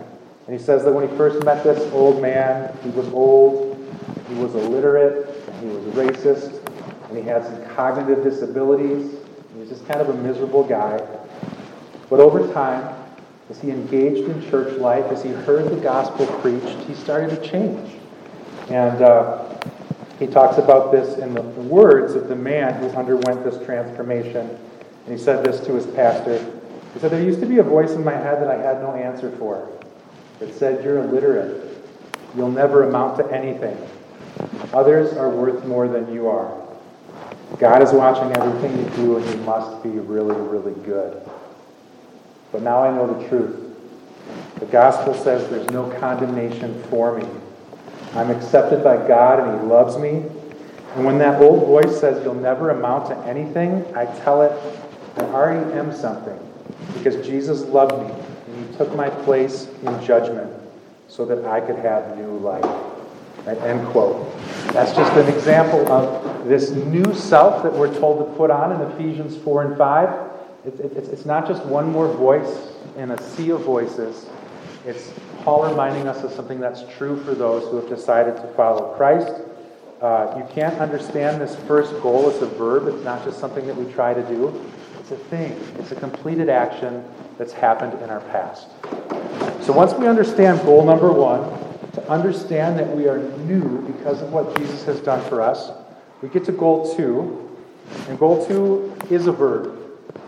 And 0.48 0.58
he 0.58 0.60
says 0.60 0.82
that 0.82 0.92
when 0.92 1.08
he 1.08 1.16
first 1.16 1.44
met 1.44 1.62
this 1.62 1.92
old 1.92 2.20
man, 2.20 2.76
he 2.82 2.90
was 2.90 3.06
old, 3.10 3.78
he 4.26 4.34
was 4.34 4.56
illiterate, 4.56 5.32
he 5.60 5.66
was 5.66 5.84
racist, 5.94 6.60
and 7.08 7.16
he 7.16 7.22
had 7.22 7.44
some 7.44 7.64
cognitive 7.76 8.24
disabilities. 8.24 9.23
He 9.54 9.60
was 9.60 9.68
just 9.68 9.86
kind 9.86 10.00
of 10.00 10.08
a 10.08 10.14
miserable 10.14 10.64
guy. 10.64 11.00
But 12.10 12.18
over 12.18 12.52
time, 12.52 12.92
as 13.48 13.60
he 13.60 13.70
engaged 13.70 14.28
in 14.28 14.50
church 14.50 14.76
life, 14.78 15.04
as 15.12 15.22
he 15.22 15.30
heard 15.30 15.70
the 15.70 15.80
gospel 15.80 16.26
preached, 16.40 16.76
he 16.88 16.94
started 16.94 17.30
to 17.30 17.48
change. 17.48 17.94
And 18.68 19.00
uh, 19.00 19.44
he 20.18 20.26
talks 20.26 20.58
about 20.58 20.90
this 20.90 21.18
in 21.18 21.34
the, 21.34 21.42
words 21.42 22.14
of 22.14 22.28
the 22.28 22.34
man 22.34 22.74
who 22.80 22.88
underwent 22.96 23.44
this 23.44 23.64
transformation. 23.64 24.50
And 25.06 25.16
he 25.16 25.22
said 25.22 25.44
this 25.44 25.64
to 25.66 25.74
his 25.74 25.86
pastor. 25.86 26.38
He 26.92 26.98
said, 26.98 27.12
There 27.12 27.22
used 27.22 27.40
to 27.40 27.46
be 27.46 27.58
a 27.58 27.62
voice 27.62 27.92
in 27.92 28.02
my 28.02 28.12
head 28.12 28.42
that 28.42 28.48
I 28.48 28.56
had 28.56 28.82
no 28.82 28.94
answer 28.94 29.30
for. 29.36 29.68
It 30.40 30.52
said, 30.54 30.84
You're 30.84 30.98
illiterate. 30.98 31.78
You'll 32.36 32.50
never 32.50 32.88
amount 32.88 33.18
to 33.18 33.32
anything. 33.32 33.76
Others 34.72 35.16
are 35.16 35.30
worth 35.30 35.64
more 35.64 35.86
than 35.86 36.12
you 36.12 36.28
are. 36.28 36.63
God 37.58 37.82
is 37.82 37.92
watching 37.92 38.36
everything 38.36 38.78
you 38.78 38.90
do, 38.96 39.16
and 39.16 39.30
you 39.30 39.36
must 39.44 39.82
be 39.82 39.90
really, 39.90 40.34
really 40.34 40.74
good. 40.82 41.20
But 42.50 42.62
now 42.62 42.82
I 42.82 42.94
know 42.94 43.12
the 43.12 43.28
truth. 43.28 43.60
The 44.58 44.66
gospel 44.66 45.14
says 45.14 45.48
there's 45.50 45.70
no 45.70 45.90
condemnation 45.98 46.82
for 46.84 47.18
me. 47.18 47.26
I'm 48.14 48.30
accepted 48.30 48.82
by 48.82 48.96
God, 49.08 49.40
and 49.40 49.60
He 49.60 49.66
loves 49.66 49.96
me. 49.98 50.24
And 50.94 51.04
when 51.04 51.18
that 51.18 51.40
old 51.40 51.66
voice 51.66 52.00
says 52.00 52.24
you'll 52.24 52.34
never 52.34 52.70
amount 52.70 53.08
to 53.08 53.16
anything, 53.26 53.84
I 53.96 54.06
tell 54.22 54.42
it 54.42 54.52
I 55.16 55.22
already 55.26 55.72
am 55.74 55.92
something 55.94 56.38
because 56.94 57.24
Jesus 57.26 57.62
loved 57.62 58.00
me, 58.02 58.12
and 58.46 58.66
He 58.66 58.76
took 58.76 58.94
my 58.96 59.10
place 59.10 59.68
in 59.82 60.04
judgment 60.04 60.52
so 61.08 61.24
that 61.24 61.44
I 61.44 61.60
could 61.60 61.76
have 61.76 62.16
new 62.16 62.38
life. 62.38 62.64
End 63.46 63.86
quote. 63.88 64.32
That's 64.72 64.92
just 64.92 65.12
an 65.12 65.28
example 65.28 65.90
of 65.92 66.48
this 66.48 66.70
new 66.70 67.14
self 67.14 67.62
that 67.62 67.72
we're 67.72 67.92
told 67.98 68.26
to 68.26 68.36
put 68.36 68.50
on 68.50 68.72
in 68.72 68.80
Ephesians 68.92 69.36
4 69.36 69.62
and 69.64 69.78
5. 69.78 70.30
It, 70.64 70.80
it, 70.80 70.96
it's 70.96 71.26
not 71.26 71.46
just 71.46 71.64
one 71.66 71.90
more 71.92 72.08
voice 72.08 72.72
in 72.96 73.10
a 73.10 73.22
sea 73.22 73.50
of 73.50 73.62
voices. 73.62 74.26
It's 74.86 75.12
Paul 75.42 75.68
reminding 75.68 76.08
us 76.08 76.24
of 76.24 76.32
something 76.32 76.58
that's 76.58 76.84
true 76.96 77.22
for 77.22 77.34
those 77.34 77.64
who 77.70 77.76
have 77.76 77.88
decided 77.88 78.36
to 78.36 78.46
follow 78.54 78.94
Christ. 78.96 79.32
Uh, 80.00 80.34
you 80.38 80.54
can't 80.54 80.78
understand 80.80 81.40
this 81.40 81.54
first 81.66 81.92
goal 82.02 82.30
as 82.30 82.40
a 82.42 82.46
verb. 82.46 82.88
It's 82.88 83.04
not 83.04 83.24
just 83.24 83.38
something 83.38 83.66
that 83.66 83.76
we 83.76 83.90
try 83.92 84.14
to 84.14 84.22
do. 84.22 84.64
It's 85.00 85.10
a 85.10 85.16
thing. 85.16 85.52
It's 85.78 85.92
a 85.92 85.96
completed 85.96 86.48
action 86.48 87.04
that's 87.36 87.52
happened 87.52 88.00
in 88.02 88.08
our 88.08 88.20
past. 88.20 88.68
So 89.64 89.72
once 89.72 89.92
we 89.94 90.06
understand 90.06 90.60
goal 90.62 90.84
number 90.84 91.12
one, 91.12 91.63
to 91.94 92.10
understand 92.10 92.78
that 92.78 92.96
we 92.96 93.08
are 93.08 93.18
new 93.18 93.80
because 93.82 94.20
of 94.20 94.32
what 94.32 94.56
Jesus 94.56 94.84
has 94.84 95.00
done 95.00 95.26
for 95.28 95.40
us. 95.40 95.70
We 96.22 96.28
get 96.28 96.44
to 96.46 96.52
goal 96.52 96.94
two, 96.96 97.56
and 98.08 98.18
goal 98.18 98.46
two 98.46 98.96
is 99.10 99.26
a 99.26 99.32
verb. 99.32 99.78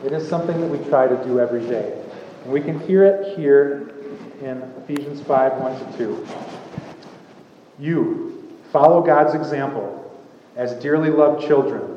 It 0.05 0.13
is 0.13 0.29
something 0.29 0.61
that 0.61 0.69
we 0.69 0.79
try 0.89 1.09
to 1.09 1.17
do 1.25 1.41
every 1.41 1.63
day. 1.67 2.01
And 2.45 2.53
we 2.53 2.61
can 2.61 2.79
hear 2.81 3.05
it 3.05 3.37
here 3.37 3.95
in 4.41 4.63
Ephesians 4.85 5.21
5 5.23 5.55
1 5.55 5.93
to 5.93 5.99
2. 5.99 6.29
You 7.79 8.49
follow 8.73 9.03
God's 9.03 9.35
example 9.35 9.93
as 10.55 10.75
dearly 10.75 11.11
loved 11.11 11.47
children 11.47 11.97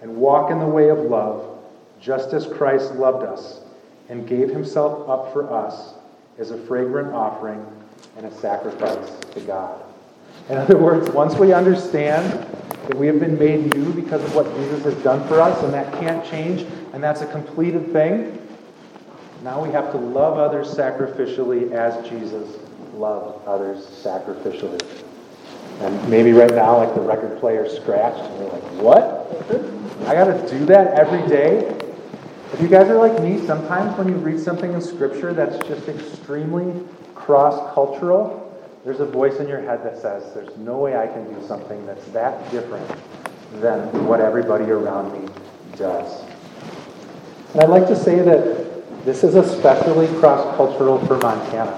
and 0.00 0.16
walk 0.16 0.50
in 0.50 0.60
the 0.60 0.66
way 0.66 0.90
of 0.90 0.98
love, 0.98 1.58
just 2.00 2.32
as 2.32 2.46
Christ 2.46 2.94
loved 2.94 3.24
us 3.24 3.60
and 4.08 4.28
gave 4.28 4.48
himself 4.48 5.08
up 5.08 5.32
for 5.32 5.52
us 5.52 5.94
as 6.38 6.52
a 6.52 6.56
fragrant 6.66 7.12
offering 7.12 7.66
and 8.16 8.26
a 8.26 8.34
sacrifice 8.36 9.10
to 9.32 9.40
God. 9.40 9.82
In 10.48 10.56
other 10.56 10.78
words, 10.78 11.10
once 11.10 11.34
we 11.34 11.52
understand 11.52 12.24
that 12.86 12.96
we 12.96 13.06
have 13.06 13.20
been 13.20 13.38
made 13.38 13.74
new 13.74 13.92
because 13.92 14.22
of 14.24 14.34
what 14.34 14.46
Jesus 14.56 14.84
has 14.84 14.94
done 15.02 15.26
for 15.28 15.40
us, 15.40 15.62
and 15.62 15.72
that 15.74 15.92
can't 16.00 16.24
change, 16.24 16.62
and 16.92 17.02
that's 17.02 17.20
a 17.20 17.26
completed 17.26 17.92
thing, 17.92 18.34
now 19.42 19.62
we 19.62 19.70
have 19.70 19.92
to 19.92 19.98
love 19.98 20.38
others 20.38 20.74
sacrificially 20.74 21.72
as 21.72 22.08
Jesus 22.08 22.58
loved 22.94 23.46
others 23.46 23.84
sacrificially. 23.86 24.80
And 25.80 26.08
maybe 26.10 26.32
right 26.32 26.50
now, 26.50 26.78
like 26.78 26.94
the 26.94 27.00
record 27.00 27.38
player 27.38 27.68
scratched, 27.68 28.18
and 28.18 28.38
you're 28.38 28.52
like, 28.52 28.62
what? 28.82 29.28
I 30.08 30.14
got 30.14 30.24
to 30.24 30.48
do 30.48 30.64
that 30.66 30.98
every 30.98 31.26
day? 31.28 31.68
If 32.52 32.60
you 32.62 32.68
guys 32.68 32.88
are 32.88 32.96
like 32.96 33.20
me, 33.22 33.46
sometimes 33.46 33.96
when 33.98 34.08
you 34.08 34.14
read 34.14 34.40
something 34.40 34.72
in 34.72 34.80
Scripture 34.80 35.32
that's 35.34 35.58
just 35.68 35.86
extremely 35.88 36.82
cross 37.28 37.74
cultural, 37.74 38.58
there's 38.86 39.00
a 39.00 39.04
voice 39.04 39.36
in 39.38 39.46
your 39.46 39.60
head 39.60 39.84
that 39.84 40.00
says, 40.00 40.32
There's 40.32 40.56
no 40.56 40.78
way 40.78 40.96
I 40.96 41.06
can 41.06 41.30
do 41.30 41.46
something 41.46 41.84
that's 41.84 42.06
that 42.06 42.50
different 42.50 42.88
than 43.60 44.06
what 44.06 44.22
everybody 44.22 44.64
around 44.64 45.12
me 45.12 45.28
does. 45.76 46.22
And 47.52 47.60
I'd 47.60 47.68
like 47.68 47.86
to 47.88 47.96
say 47.96 48.20
that 48.20 49.04
this 49.04 49.24
is 49.24 49.34
especially 49.34 50.06
cross 50.20 50.56
cultural 50.56 51.04
for 51.04 51.18
Montana. 51.18 51.76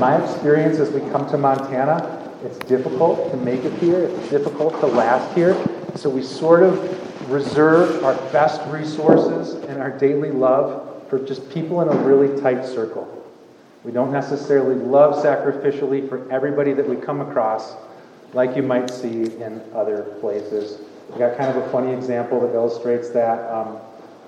My 0.00 0.20
experience 0.20 0.80
as 0.80 0.90
we 0.90 1.08
come 1.12 1.30
to 1.30 1.38
Montana, 1.38 2.28
it's 2.44 2.58
difficult 2.66 3.30
to 3.30 3.36
make 3.36 3.64
it 3.64 3.72
here, 3.74 4.06
it's 4.06 4.28
difficult 4.28 4.80
to 4.80 4.86
last 4.88 5.32
here. 5.36 5.54
So 5.94 6.10
we 6.10 6.20
sort 6.20 6.64
of 6.64 7.30
reserve 7.30 8.02
our 8.02 8.16
best 8.32 8.60
resources 8.72 9.54
and 9.66 9.80
our 9.80 9.96
daily 9.96 10.32
love 10.32 11.08
for 11.08 11.20
just 11.20 11.48
people 11.48 11.80
in 11.82 11.86
a 11.86 12.02
really 12.02 12.40
tight 12.40 12.66
circle. 12.66 13.11
We 13.84 13.90
don't 13.92 14.12
necessarily 14.12 14.76
love 14.76 15.24
sacrificially 15.24 16.08
for 16.08 16.30
everybody 16.30 16.72
that 16.72 16.88
we 16.88 16.96
come 16.96 17.20
across, 17.20 17.74
like 18.32 18.56
you 18.56 18.62
might 18.62 18.90
see 18.90 19.24
in 19.24 19.60
other 19.74 20.02
places. 20.20 20.80
We 21.10 21.18
got 21.18 21.36
kind 21.36 21.50
of 21.50 21.64
a 21.64 21.68
funny 21.70 21.92
example 21.92 22.40
that 22.40 22.54
illustrates 22.54 23.10
that. 23.10 23.50
Um, 23.50 23.78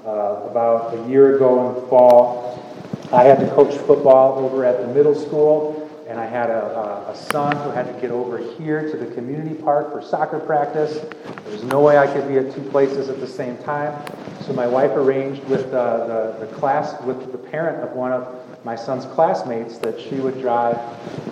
uh, 0.04 0.48
about 0.50 0.94
a 0.94 1.08
year 1.08 1.36
ago 1.36 1.68
in 1.68 1.74
the 1.74 1.88
fall, 1.88 2.62
I 3.10 3.22
had 3.22 3.38
to 3.40 3.48
coach 3.54 3.74
football 3.86 4.38
over 4.38 4.64
at 4.64 4.80
the 4.80 4.88
middle 4.88 5.14
school, 5.14 5.90
and 6.06 6.20
I 6.20 6.26
had 6.26 6.50
a, 6.50 7.06
a, 7.08 7.16
son 7.16 7.56
who 7.56 7.70
had 7.70 7.86
to 7.86 8.00
get 8.00 8.10
over 8.10 8.36
here 8.36 8.90
to 8.90 8.96
the 8.98 9.06
community 9.14 9.54
park 9.54 9.92
for 9.92 10.02
soccer 10.02 10.38
practice. 10.38 10.98
There 10.98 11.52
was 11.52 11.62
no 11.62 11.80
way 11.80 11.96
I 11.96 12.06
could 12.06 12.28
be 12.28 12.36
at 12.36 12.54
two 12.54 12.60
places 12.60 13.08
at 13.08 13.20
the 13.20 13.26
same 13.26 13.56
time. 13.58 13.94
So 14.42 14.52
my 14.52 14.66
wife 14.66 14.90
arranged 14.90 15.42
with 15.44 15.72
uh, 15.72 16.06
the, 16.06 16.46
the 16.46 16.52
class, 16.54 17.00
with 17.04 17.32
the 17.32 17.38
parent 17.38 17.82
of 17.82 17.96
one 17.96 18.12
of 18.12 18.43
my 18.64 18.74
son's 18.74 19.04
classmates 19.06 19.78
that 19.78 20.00
she 20.00 20.16
would 20.16 20.40
drive 20.40 20.76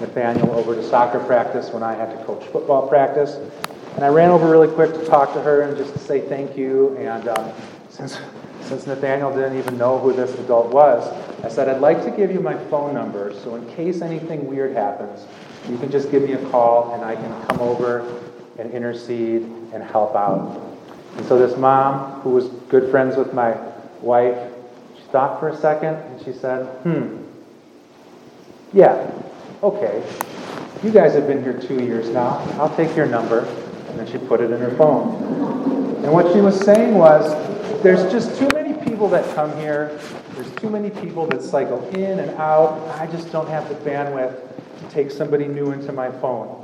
Nathaniel 0.01 0.53
over 0.53 0.75
to 0.75 0.83
soccer 0.87 1.19
practice 1.21 1.71
when 1.71 1.83
I 1.83 1.95
had 1.95 2.17
to 2.17 2.25
coach 2.25 2.45
football 2.47 2.87
practice. 2.87 3.39
And 3.95 4.05
I 4.05 4.09
ran 4.09 4.31
over 4.31 4.51
really 4.51 4.69
quick 4.69 4.93
to 4.93 5.05
talk 5.07 5.33
to 5.35 5.41
her 5.41 5.63
and 5.63 5.77
just 5.77 5.93
to 5.95 5.99
say 5.99 6.21
thank 6.21 6.57
you. 6.57 6.97
And 6.99 7.29
um, 7.29 7.53
since, 7.89 8.19
since 8.61 8.87
Nathaniel 8.87 9.35
didn't 9.35 9.59
even 9.59 9.79
know 9.79 9.99
who 9.99 10.13
this 10.13 10.39
adult 10.39 10.73
was, 10.73 11.07
I 11.43 11.49
said, 11.49 11.69
I'd 11.69 11.81
like 11.81 12.05
to 12.05 12.11
give 12.11 12.31
you 12.31 12.41
my 12.41 12.57
phone 12.69 12.95
number 12.95 13.35
so 13.43 13.57
in 13.57 13.67
case 13.75 14.03
anything 14.03 14.47
weird 14.47 14.77
happens, 14.77 15.27
you 15.69 15.79
can 15.79 15.91
just 15.91 16.11
give 16.11 16.23
me 16.23 16.33
a 16.33 16.51
call 16.51 16.95
and 16.95 17.05
I 17.05 17.15
can 17.15 17.47
come 17.47 17.61
over 17.61 18.21
and 18.59 18.71
intercede 18.73 19.43
and 19.73 19.83
help 19.83 20.15
out. 20.15 20.61
And 21.17 21.27
so 21.27 21.39
this 21.39 21.57
mom, 21.59 22.21
who 22.21 22.31
was 22.31 22.49
good 22.69 22.91
friends 22.91 23.17
with 23.17 23.33
my 23.33 23.57
wife, 24.01 24.39
she 24.97 25.03
thought 25.05 25.41
for 25.41 25.49
a 25.49 25.57
second 25.57 25.95
and 25.95 26.25
she 26.25 26.33
said, 26.33 26.67
hmm, 26.83 27.22
yeah, 28.73 29.11
okay. 29.63 30.03
You 30.83 30.91
guys 30.91 31.15
have 31.15 31.27
been 31.27 31.43
here 31.43 31.61
two 31.61 31.83
years 31.85 32.09
now. 32.09 32.39
I'll 32.59 32.75
take 32.75 32.97
your 32.97 33.07
number. 33.07 33.41
And 33.89 33.99
then 33.99 34.07
she 34.11 34.19
put 34.19 34.41
it 34.41 34.51
in 34.51 34.59
her 34.61 34.75
phone. 34.77 36.03
And 36.03 36.13
what 36.13 36.33
she 36.33 36.41
was 36.41 36.59
saying 36.59 36.95
was, 36.95 37.31
there's 37.83 38.11
just 38.11 38.39
too 38.39 38.49
many 38.55 38.73
people 38.85 39.09
that 39.11 39.25
come 39.35 39.55
here. 39.59 39.99
There's 40.35 40.51
too 40.57 40.71
many 40.71 40.89
people 40.89 41.27
that 41.27 41.43
cycle 41.43 41.87
in 41.91 42.19
and 42.19 42.31
out. 42.33 42.81
I 42.99 43.07
just 43.07 43.31
don't 43.31 43.49
have 43.49 43.69
the 43.69 43.75
bandwidth 43.89 44.35
to 44.81 44.89
take 44.89 45.11
somebody 45.11 45.47
new 45.47 45.73
into 45.73 45.93
my 45.93 46.11
phone. 46.11 46.59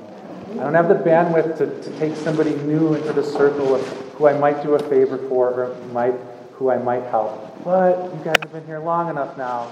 I 0.53 0.55
don't 0.55 0.75
have 0.75 0.89
the 0.89 0.95
bandwidth 0.95 1.59
to, 1.59 1.83
to 1.83 1.99
take 1.99 2.17
somebody 2.17 2.55
new 2.55 2.95
into 2.95 3.13
the 3.13 3.23
circle 3.23 3.75
of 3.75 3.87
who 4.15 4.27
I 4.27 4.39
might 4.39 4.63
do 4.63 4.75
a 4.75 4.79
favor 4.89 5.19
for 5.29 5.51
or 5.51 5.77
might, 5.93 6.15
who 6.53 6.71
I 6.71 6.79
might 6.79 7.05
help. 7.05 7.63
But 7.63 8.03
you 8.15 8.25
guys 8.25 8.39
have 8.41 8.53
been 8.53 8.65
here 8.65 8.79
long 8.79 9.11
enough 9.11 9.37
now 9.37 9.71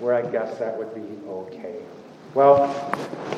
where 0.00 0.14
I 0.14 0.22
guess 0.30 0.58
that 0.58 0.76
would 0.76 0.94
be 0.94 1.26
okay. 1.28 1.76
Well, 2.34 2.64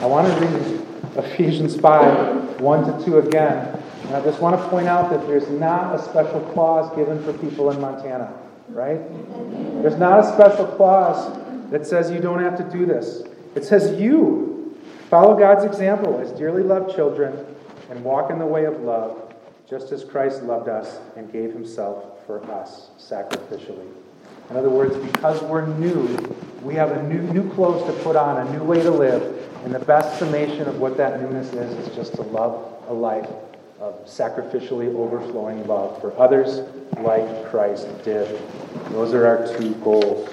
I 0.01 0.07
want 0.07 0.27
to 0.27 0.47
read 0.47 1.25
Ephesians 1.25 1.79
5 1.79 2.61
1 2.61 2.99
to 2.99 3.05
2 3.05 3.19
again. 3.19 3.83
And 4.07 4.15
I 4.15 4.23
just 4.23 4.41
want 4.41 4.61
to 4.61 4.69
point 4.69 4.87
out 4.87 5.11
that 5.11 5.27
there's 5.27 5.49
not 5.49 5.95
a 5.95 6.03
special 6.03 6.41
clause 6.53 6.95
given 6.97 7.23
for 7.25 7.33
people 7.33 7.71
in 7.71 7.81
Montana, 7.81 8.33
right? 8.69 9.01
There's 9.83 9.97
not 9.97 10.21
a 10.21 10.33
special 10.33 10.67
clause 10.67 11.37
that 11.71 11.87
says 11.87 12.11
you 12.11 12.21
don't 12.21 12.41
have 12.41 12.57
to 12.59 12.65
do 12.71 12.87
this. 12.87 13.25
It 13.57 13.65
says 13.65 14.01
you 14.01 14.47
Follow 15.11 15.39
God's 15.39 15.65
example 15.65 16.19
as 16.19 16.33
dearly 16.33 16.65
loved 16.65 16.95
children 16.95 17.47
and 17.91 18.03
walk 18.03 18.33
in 18.33 18.41
the 18.41 18.47
way 18.47 18.65
of 18.65 18.81
love, 18.81 19.33
just 19.69 19.93
as 19.93 20.03
Christ 20.03 20.43
loved 20.43 20.69
us 20.69 20.99
and 21.17 21.33
gave 21.33 21.53
himself 21.53 22.27
for 22.27 22.43
us 22.51 22.91
sacrificially. 22.99 23.87
In 24.51 24.57
other 24.57 24.69
words, 24.69 24.97
because 24.97 25.41
we're 25.43 25.65
new, 25.65 26.09
we 26.63 26.75
have 26.75 26.93
a 26.93 27.03
new, 27.03 27.21
new 27.33 27.53
clothes 27.55 27.85
to 27.87 28.03
put 28.03 28.17
on, 28.17 28.47
a 28.47 28.53
new 28.53 28.65
way 28.65 28.83
to 28.83 28.91
live. 28.91 29.23
And 29.65 29.75
the 29.75 29.81
best 29.81 30.19
summation 30.19 30.69
of 30.69 30.79
what 30.79 30.97
that 30.97 31.21
newness 31.21 31.53
is 31.53 31.89
is 31.89 31.95
just 31.95 32.15
to 32.15 32.23
love 32.23 32.73
a 32.89 32.93
life 32.93 33.29
of 33.81 34.05
sacrificially 34.07 34.95
overflowing 34.95 35.67
love 35.67 36.01
for 36.01 36.17
others 36.19 36.61
like 36.99 37.51
Christ 37.51 37.89
did. 38.05 38.41
Those 38.91 39.13
are 39.13 39.27
our 39.27 39.59
two 39.59 39.75
goals. 39.77 40.29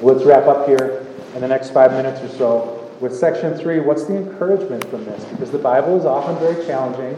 Let's 0.00 0.24
wrap 0.24 0.46
up 0.46 0.66
here 0.66 1.06
in 1.34 1.40
the 1.40 1.48
next 1.48 1.70
five 1.70 1.92
minutes 1.92 2.20
or 2.20 2.28
so 2.36 2.76
with 3.00 3.14
section 3.14 3.56
three, 3.58 3.78
what's 3.80 4.04
the 4.04 4.16
encouragement 4.16 4.84
from 4.86 5.04
this? 5.04 5.22
Because 5.24 5.50
the 5.50 5.58
Bible 5.58 5.98
is 5.98 6.06
often 6.06 6.38
very 6.38 6.64
challenging, 6.66 7.16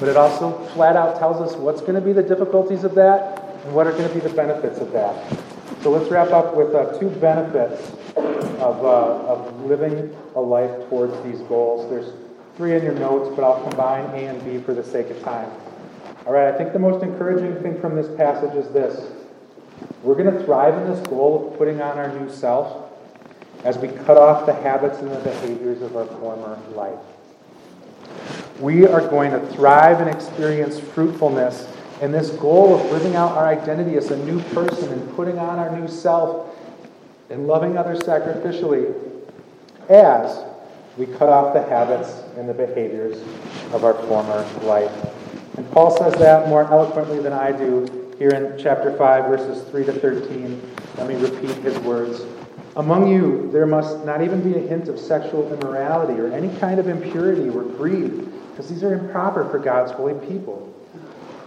but 0.00 0.08
it 0.08 0.16
also 0.16 0.52
flat 0.68 0.96
out 0.96 1.18
tells 1.18 1.40
us 1.40 1.56
what's 1.56 1.80
going 1.80 1.94
to 1.94 2.00
be 2.00 2.12
the 2.12 2.22
difficulties 2.22 2.84
of 2.84 2.94
that 2.94 3.44
and 3.64 3.74
what 3.74 3.86
are 3.86 3.92
going 3.92 4.08
to 4.08 4.14
be 4.14 4.20
the 4.20 4.34
benefits 4.34 4.78
of 4.78 4.90
that. 4.92 5.14
So 5.82 5.90
let's 5.90 6.10
wrap 6.10 6.30
up 6.30 6.56
with 6.56 6.74
uh, 6.74 6.98
two 6.98 7.08
benefits 7.08 7.92
of, 8.16 8.84
uh, 8.84 9.26
of 9.26 9.64
living 9.64 10.14
a 10.34 10.40
life 10.40 10.70
towards 10.88 11.14
these 11.22 11.40
goals. 11.42 11.88
There's 11.88 12.12
three 12.56 12.74
in 12.74 12.82
your 12.82 12.94
notes, 12.94 13.32
but 13.36 13.44
I'll 13.44 13.62
combine 13.62 14.04
A 14.06 14.26
and 14.26 14.44
B 14.44 14.58
for 14.58 14.74
the 14.74 14.82
sake 14.82 15.08
of 15.10 15.22
time. 15.22 15.50
All 16.26 16.32
right, 16.32 16.52
I 16.52 16.58
think 16.58 16.72
the 16.72 16.80
most 16.80 17.04
encouraging 17.04 17.62
thing 17.62 17.80
from 17.80 17.94
this 17.94 18.08
passage 18.16 18.54
is 18.56 18.68
this. 18.72 19.12
We're 20.02 20.16
going 20.16 20.36
to 20.36 20.44
thrive 20.44 20.74
in 20.74 20.92
this 20.92 21.06
goal 21.06 21.48
of 21.52 21.58
putting 21.58 21.80
on 21.80 21.96
our 21.96 22.12
new 22.18 22.30
self 22.30 22.90
as 23.64 23.78
we 23.78 23.88
cut 23.88 24.16
off 24.16 24.46
the 24.46 24.54
habits 24.54 24.98
and 24.98 25.10
the 25.10 25.18
behaviors 25.20 25.80
of 25.80 25.96
our 25.96 26.06
former 26.06 26.58
life. 26.74 26.98
We 28.60 28.86
are 28.86 29.06
going 29.08 29.30
to 29.30 29.40
thrive 29.52 30.00
and 30.00 30.10
experience 30.10 30.80
fruitfulness 30.80 31.72
in 32.00 32.12
this 32.12 32.30
goal 32.30 32.74
of 32.78 32.92
living 32.92 33.16
out 33.16 33.36
our 33.36 33.46
identity 33.46 33.96
as 33.96 34.10
a 34.10 34.16
new 34.24 34.40
person 34.54 34.92
and 34.92 35.16
putting 35.16 35.38
on 35.38 35.58
our 35.58 35.76
new 35.78 35.88
self 35.88 36.56
and 37.30 37.46
loving 37.46 37.76
others 37.76 37.98
sacrificially 38.00 38.94
as 39.88 40.44
we 40.96 41.06
cut 41.06 41.28
off 41.28 41.54
the 41.54 41.62
habits 41.62 42.22
and 42.36 42.48
the 42.48 42.54
behaviors 42.54 43.20
of 43.72 43.84
our 43.84 43.94
former 43.94 44.46
life. 44.62 44.92
And 45.56 45.68
Paul 45.72 45.96
says 45.96 46.14
that 46.14 46.48
more 46.48 46.64
eloquently 46.64 47.20
than 47.20 47.32
I 47.32 47.52
do 47.52 48.14
here 48.18 48.30
in 48.30 48.58
chapter 48.58 48.96
5, 48.96 49.24
verses 49.26 49.68
3 49.70 49.84
to 49.86 49.92
13. 49.92 50.60
Let 50.96 51.08
me 51.08 51.16
repeat 51.16 51.56
his 51.58 51.78
words. 51.80 52.22
Among 52.76 53.08
you, 53.08 53.50
there 53.52 53.66
must 53.66 54.04
not 54.04 54.22
even 54.22 54.40
be 54.40 54.56
a 54.56 54.60
hint 54.60 54.88
of 54.88 54.98
sexual 54.98 55.52
immorality 55.52 56.20
or 56.20 56.32
any 56.32 56.48
kind 56.58 56.78
of 56.78 56.88
impurity 56.88 57.48
or 57.48 57.62
greed, 57.62 58.28
because 58.50 58.68
these 58.68 58.84
are 58.84 58.94
improper 58.94 59.48
for 59.48 59.58
God's 59.58 59.90
holy 59.92 60.14
people. 60.26 60.72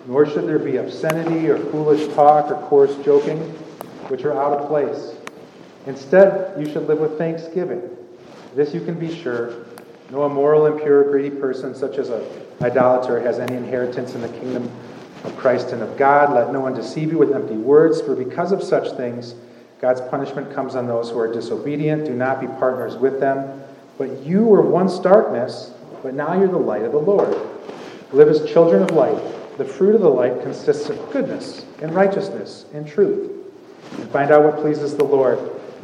Nor 0.08 0.26
should 0.26 0.48
there 0.48 0.60
be 0.60 0.78
obscenity 0.78 1.48
or 1.50 1.58
foolish 1.72 2.14
talk 2.14 2.50
or 2.50 2.56
coarse 2.68 2.96
joking, 3.06 3.40
which 4.08 4.24
are 4.24 4.34
out 4.34 4.60
of 4.60 4.68
place. 4.68 5.16
Instead, 5.86 6.60
you 6.60 6.72
should 6.72 6.88
live 6.88 7.00
with 7.00 7.18
thanksgiving. 7.18 7.82
This 8.56 8.74
you 8.74 8.82
can 8.82 9.00
be 9.00 9.14
sure. 9.14 9.66
No 10.10 10.26
immoral, 10.26 10.66
impure, 10.66 11.04
greedy 11.10 11.30
person, 11.30 11.74
such 11.74 11.98
as 11.98 12.10
an 12.10 12.22
idolater, 12.62 13.20
has 13.20 13.40
any 13.40 13.56
inheritance 13.56 14.14
in 14.14 14.22
the 14.22 14.28
kingdom 14.28 14.70
of 15.24 15.38
Christ 15.38 15.70
and 15.70 15.82
of 15.82 15.98
God. 15.98 16.34
Let 16.34 16.52
no 16.52 16.60
one 16.60 16.74
deceive 16.74 17.12
you 17.12 17.18
with 17.18 17.32
empty 17.32 17.56
words, 17.56 18.02
for 18.02 18.16
because 18.16 18.52
of 18.52 18.62
such 18.62 18.98
things, 18.98 19.36
God's 19.80 20.02
punishment 20.02 20.54
comes 20.54 20.76
on 20.76 20.86
those 20.86 21.10
who 21.10 21.18
are 21.20 21.32
disobedient. 21.32 22.06
Do 22.06 22.14
not 22.14 22.42
be 22.42 22.48
partners 22.48 22.96
with 22.98 23.20
them. 23.20 23.64
But 23.98 24.24
you 24.24 24.44
were 24.44 24.62
once 24.62 25.00
darkness, 25.00 25.74
but 26.04 26.14
now 26.14 26.38
you're 26.38 26.48
the 26.48 26.58
light 26.58 26.84
of 26.84 26.92
the 26.92 27.00
Lord. 27.00 27.36
Live 28.12 28.28
as 28.28 28.46
children 28.52 28.84
of 28.84 28.92
light. 28.92 29.41
The 29.62 29.68
fruit 29.68 29.94
of 29.94 30.02
the 30.02 30.10
light 30.10 30.42
consists 30.42 30.90
of 30.90 30.98
goodness 31.12 31.68
and 31.84 31.94
righteousness 31.94 32.66
and 32.74 32.88
truth. 32.88 33.30
And 34.00 34.10
find 34.10 34.32
out 34.32 34.44
what 34.44 34.58
pleases 34.58 34.98
the 34.98 35.04
Lord. 35.04 35.38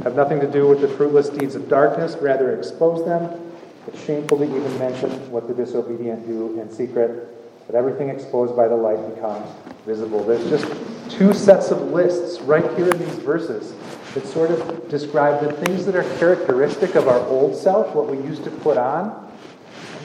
Have 0.03 0.15
nothing 0.15 0.39
to 0.39 0.51
do 0.51 0.67
with 0.67 0.81
the 0.81 0.87
fruitless 0.87 1.29
deeds 1.29 1.53
of 1.53 1.69
darkness, 1.69 2.15
rather 2.19 2.57
expose 2.57 3.05
them. 3.05 3.39
It's 3.85 4.03
shameful 4.03 4.39
to 4.39 4.45
even 4.45 4.79
mention 4.79 5.11
what 5.29 5.47
the 5.47 5.53
disobedient 5.53 6.25
do 6.25 6.59
in 6.59 6.71
secret 6.71 7.37
but 7.67 7.75
everything 7.75 8.09
exposed 8.09 8.55
by 8.55 8.67
the 8.67 8.75
light 8.75 9.13
becomes 9.13 9.45
visible. 9.85 10.23
There's 10.23 10.49
just 10.49 10.65
two 11.11 11.33
sets 11.33 11.69
of 11.69 11.81
lists 11.91 12.41
right 12.41 12.63
here 12.77 12.89
in 12.89 12.97
these 12.97 13.15
verses 13.15 13.73
that 14.13 14.25
sort 14.25 14.51
of 14.51 14.89
describe 14.89 15.41
the 15.41 15.51
things 15.51 15.85
that 15.85 15.95
are 15.95 16.03
characteristic 16.17 16.95
of 16.95 17.09
our 17.09 17.19
old 17.27 17.55
self, 17.55 17.93
what 17.93 18.07
we 18.07 18.17
used 18.25 18.45
to 18.45 18.51
put 18.51 18.77
on. 18.77 19.26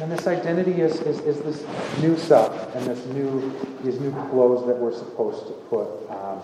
And 0.02 0.10
this 0.10 0.26
identity 0.26 0.80
is, 0.80 1.00
is, 1.02 1.20
is 1.20 1.40
this 1.42 2.02
new 2.02 2.18
self 2.18 2.74
and 2.74 2.84
this 2.84 3.06
new, 3.14 3.56
these 3.84 4.00
new 4.00 4.10
clothes 4.30 4.66
that 4.66 4.76
we're 4.76 4.92
supposed 4.92 5.46
to 5.46 5.52
put 5.70 5.86
on. 6.10 6.42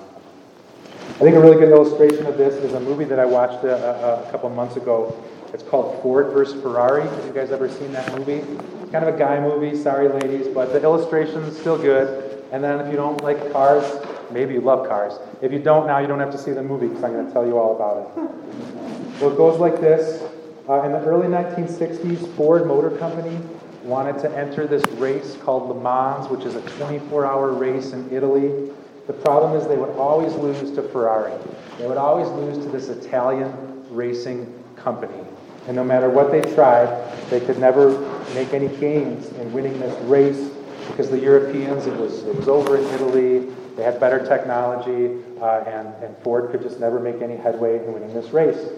I 0.94 1.18
think 1.18 1.34
a 1.34 1.40
really 1.40 1.56
good 1.56 1.70
illustration 1.70 2.26
of 2.26 2.38
this 2.38 2.54
is 2.54 2.74
a 2.74 2.78
movie 2.78 3.02
that 3.06 3.18
I 3.18 3.24
watched 3.24 3.64
a, 3.64 3.74
a, 3.74 4.28
a 4.28 4.30
couple 4.30 4.48
months 4.50 4.76
ago. 4.76 5.20
It's 5.52 5.64
called 5.64 6.00
Ford 6.02 6.32
versus 6.32 6.62
Ferrari. 6.62 7.02
Have 7.02 7.26
you 7.26 7.32
guys 7.32 7.50
ever 7.50 7.68
seen 7.68 7.90
that 7.94 8.16
movie? 8.16 8.44
It's 8.80 8.92
kind 8.92 9.04
of 9.04 9.12
a 9.12 9.18
guy 9.18 9.40
movie, 9.40 9.76
sorry 9.76 10.06
ladies, 10.06 10.46
but 10.46 10.72
the 10.72 10.80
illustration 10.80 11.42
is 11.42 11.58
still 11.58 11.76
good. 11.76 12.44
And 12.52 12.62
then 12.62 12.78
if 12.78 12.88
you 12.92 12.96
don't 12.96 13.20
like 13.24 13.50
cars, 13.50 13.82
maybe 14.30 14.54
you 14.54 14.60
love 14.60 14.86
cars. 14.86 15.14
If 15.42 15.50
you 15.50 15.58
don't 15.58 15.88
now, 15.88 15.98
you 15.98 16.06
don't 16.06 16.20
have 16.20 16.30
to 16.30 16.38
see 16.38 16.52
the 16.52 16.62
movie 16.62 16.86
because 16.86 17.02
I'm 17.02 17.12
going 17.12 17.26
to 17.26 17.32
tell 17.32 17.44
you 17.44 17.58
all 17.58 17.74
about 17.74 18.06
it. 18.06 19.20
Well, 19.20 19.32
it 19.32 19.36
goes 19.36 19.58
like 19.58 19.80
this. 19.80 20.22
Uh, 20.68 20.82
in 20.82 20.92
the 20.92 21.00
early 21.04 21.26
1960s, 21.26 22.36
Ford 22.36 22.66
Motor 22.66 22.90
Company 22.98 23.40
wanted 23.84 24.18
to 24.18 24.30
enter 24.36 24.66
this 24.66 24.84
race 24.98 25.34
called 25.40 25.66
Le 25.66 25.82
Mans, 25.82 26.28
which 26.28 26.44
is 26.44 26.56
a 26.56 26.60
24 26.76 27.24
hour 27.24 27.52
race 27.52 27.92
in 27.92 28.06
Italy. 28.12 28.70
The 29.06 29.14
problem 29.14 29.58
is 29.58 29.66
they 29.66 29.78
would 29.78 29.96
always 29.96 30.34
lose 30.34 30.70
to 30.72 30.82
Ferrari. 30.82 31.32
They 31.78 31.86
would 31.86 31.96
always 31.96 32.28
lose 32.28 32.62
to 32.66 32.70
this 32.70 32.90
Italian 32.90 33.50
racing 33.88 34.52
company. 34.76 35.24
And 35.66 35.74
no 35.74 35.84
matter 35.84 36.10
what 36.10 36.30
they 36.30 36.42
tried, 36.54 36.88
they 37.30 37.40
could 37.40 37.58
never 37.58 37.98
make 38.34 38.52
any 38.52 38.68
gains 38.76 39.30
in 39.32 39.50
winning 39.54 39.80
this 39.80 39.98
race 40.02 40.50
because 40.88 41.08
the 41.08 41.18
Europeans, 41.18 41.86
it 41.86 41.98
was, 41.98 42.24
it 42.24 42.36
was 42.36 42.46
over 42.46 42.76
in 42.76 42.84
Italy, 42.88 43.50
they 43.74 43.84
had 43.84 43.98
better 43.98 44.18
technology, 44.18 45.22
uh, 45.40 45.60
and, 45.60 45.88
and 46.04 46.14
Ford 46.18 46.50
could 46.50 46.60
just 46.60 46.78
never 46.78 47.00
make 47.00 47.22
any 47.22 47.36
headway 47.36 47.78
in 47.78 47.90
winning 47.94 48.12
this 48.12 48.30
race. 48.30 48.68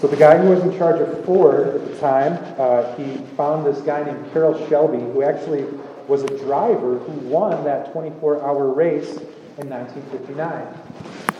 So 0.00 0.06
the 0.06 0.16
guy 0.16 0.38
who 0.38 0.50
was 0.50 0.60
in 0.60 0.78
charge 0.78 1.00
of 1.00 1.24
Ford 1.24 1.74
at 1.74 1.88
the 1.88 1.98
time, 1.98 2.38
uh, 2.56 2.94
he 2.94 3.16
found 3.36 3.66
this 3.66 3.80
guy 3.80 4.04
named 4.04 4.32
Carroll 4.32 4.68
Shelby, 4.68 4.98
who 4.98 5.24
actually 5.24 5.64
was 6.06 6.22
a 6.22 6.38
driver 6.38 6.98
who 6.98 7.12
won 7.28 7.64
that 7.64 7.92
24-hour 7.92 8.72
race 8.72 9.16
in 9.58 9.68
1959. 9.68 10.66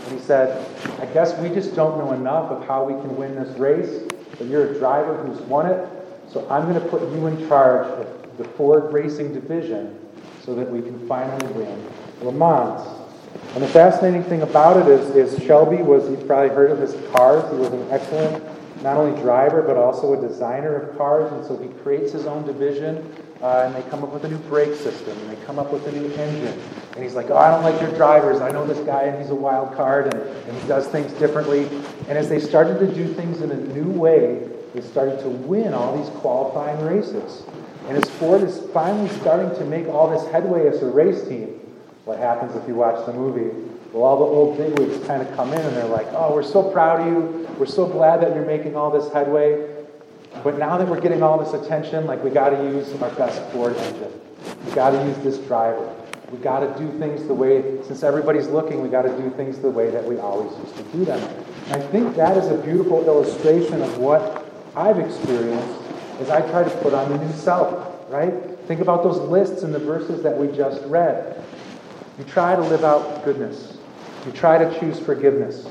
And 0.08 0.12
he 0.12 0.18
said, 0.18 0.66
I 1.00 1.06
guess 1.06 1.38
we 1.38 1.50
just 1.50 1.76
don't 1.76 1.98
know 1.98 2.12
enough 2.12 2.50
of 2.50 2.66
how 2.66 2.82
we 2.82 2.94
can 2.94 3.16
win 3.16 3.36
this 3.36 3.56
race, 3.58 4.02
but 4.36 4.48
you're 4.48 4.74
a 4.74 4.78
driver 4.78 5.16
who's 5.16 5.40
won 5.42 5.66
it, 5.66 5.88
so 6.28 6.48
I'm 6.50 6.68
going 6.68 6.82
to 6.82 6.88
put 6.88 7.02
you 7.12 7.26
in 7.28 7.48
charge 7.48 7.86
of 7.86 8.38
the 8.38 8.44
Ford 8.44 8.92
Racing 8.92 9.34
Division 9.34 9.98
so 10.44 10.54
that 10.56 10.68
we 10.68 10.82
can 10.82 11.06
finally 11.06 11.46
win 11.52 11.86
Le 12.22 12.32
Mans. 12.32 13.07
And 13.54 13.62
the 13.62 13.68
fascinating 13.68 14.22
thing 14.24 14.42
about 14.42 14.76
it 14.76 14.86
is, 14.88 15.16
is 15.16 15.42
Shelby 15.44 15.82
was, 15.82 16.08
you've 16.08 16.26
probably 16.26 16.54
heard 16.54 16.70
of 16.70 16.78
his 16.78 16.94
cars. 17.10 17.50
He 17.50 17.58
was 17.58 17.68
an 17.68 17.90
excellent, 17.90 18.44
not 18.82 18.96
only 18.96 19.20
driver, 19.20 19.62
but 19.62 19.76
also 19.76 20.12
a 20.12 20.28
designer 20.28 20.74
of 20.76 20.96
cars. 20.96 21.32
And 21.32 21.44
so 21.44 21.56
he 21.56 21.68
creates 21.82 22.12
his 22.12 22.26
own 22.26 22.46
division, 22.46 23.12
uh, 23.42 23.64
and 23.66 23.74
they 23.74 23.82
come 23.90 24.04
up 24.04 24.12
with 24.12 24.24
a 24.24 24.28
new 24.28 24.38
brake 24.38 24.74
system, 24.74 25.18
and 25.18 25.30
they 25.30 25.44
come 25.44 25.58
up 25.58 25.72
with 25.72 25.86
a 25.88 25.92
new 25.92 26.06
engine. 26.12 26.60
And 26.94 27.02
he's 27.02 27.14
like, 27.14 27.30
oh, 27.30 27.36
I 27.36 27.50
don't 27.50 27.62
like 27.62 27.80
your 27.80 27.90
drivers. 27.96 28.40
I 28.40 28.50
know 28.50 28.66
this 28.66 28.78
guy, 28.86 29.04
and 29.04 29.20
he's 29.20 29.30
a 29.30 29.34
wild 29.34 29.74
card, 29.74 30.14
and, 30.14 30.22
and 30.22 30.56
he 30.60 30.68
does 30.68 30.86
things 30.86 31.12
differently. 31.14 31.66
And 32.08 32.18
as 32.18 32.28
they 32.28 32.38
started 32.38 32.78
to 32.80 32.94
do 32.94 33.12
things 33.12 33.40
in 33.40 33.50
a 33.50 33.56
new 33.56 33.90
way, 33.90 34.46
they 34.74 34.82
started 34.82 35.20
to 35.20 35.28
win 35.28 35.74
all 35.74 35.96
these 35.96 36.10
qualifying 36.20 36.84
races. 36.84 37.42
And 37.88 37.96
as 37.96 38.08
Ford 38.10 38.42
is 38.42 38.60
finally 38.72 39.08
starting 39.20 39.50
to 39.58 39.64
make 39.64 39.88
all 39.88 40.10
this 40.10 40.30
headway 40.30 40.68
as 40.68 40.82
a 40.82 40.86
race 40.86 41.26
team, 41.26 41.57
what 42.08 42.18
happens 42.18 42.56
if 42.56 42.66
you 42.66 42.74
watch 42.74 43.04
the 43.04 43.12
movie? 43.12 43.54
Well, 43.92 44.02
all 44.02 44.16
the 44.16 44.24
old 44.24 44.56
bigwigs 44.56 45.06
kind 45.06 45.20
of 45.20 45.30
come 45.36 45.52
in 45.52 45.60
and 45.60 45.76
they're 45.76 45.84
like, 45.84 46.06
oh, 46.12 46.34
we're 46.34 46.42
so 46.42 46.70
proud 46.70 47.02
of 47.02 47.06
you. 47.06 47.46
We're 47.58 47.66
so 47.66 47.86
glad 47.86 48.22
that 48.22 48.34
you're 48.34 48.46
making 48.46 48.76
all 48.76 48.90
this 48.90 49.12
headway. 49.12 49.84
But 50.42 50.58
now 50.58 50.78
that 50.78 50.88
we're 50.88 51.02
getting 51.02 51.22
all 51.22 51.38
this 51.38 51.52
attention, 51.52 52.06
like 52.06 52.24
we 52.24 52.30
got 52.30 52.48
to 52.48 52.56
use 52.56 52.90
our 53.02 53.10
best 53.10 53.42
Ford 53.52 53.76
engine. 53.76 54.10
We 54.64 54.72
got 54.72 54.92
to 54.92 55.04
use 55.04 55.18
this 55.18 55.36
driver. 55.46 55.94
We 56.32 56.38
got 56.38 56.60
to 56.60 56.78
do 56.78 56.98
things 56.98 57.26
the 57.26 57.34
way, 57.34 57.82
since 57.84 58.02
everybody's 58.02 58.46
looking, 58.46 58.80
we 58.80 58.88
got 58.88 59.02
to 59.02 59.14
do 59.18 59.28
things 59.36 59.58
the 59.58 59.68
way 59.68 59.90
that 59.90 60.02
we 60.02 60.18
always 60.18 60.58
used 60.60 60.76
to 60.76 60.82
do 60.84 61.04
them. 61.04 61.20
And 61.66 61.82
I 61.82 61.86
think 61.88 62.16
that 62.16 62.38
is 62.38 62.46
a 62.46 62.56
beautiful 62.56 63.04
illustration 63.04 63.82
of 63.82 63.98
what 63.98 64.50
I've 64.74 64.98
experienced 64.98 65.78
as 66.20 66.30
I 66.30 66.40
try 66.50 66.64
to 66.64 66.70
put 66.78 66.94
on 66.94 67.10
the 67.10 67.18
new 67.22 67.32
self, 67.34 68.10
right? 68.10 68.32
Think 68.66 68.80
about 68.80 69.02
those 69.02 69.18
lists 69.28 69.62
and 69.62 69.74
the 69.74 69.78
verses 69.78 70.22
that 70.22 70.36
we 70.36 70.48
just 70.56 70.82
read. 70.84 71.44
You 72.18 72.24
try 72.24 72.56
to 72.56 72.62
live 72.62 72.84
out 72.84 73.24
goodness. 73.24 73.78
You 74.26 74.32
try 74.32 74.58
to 74.58 74.80
choose 74.80 74.98
forgiveness. 74.98 75.66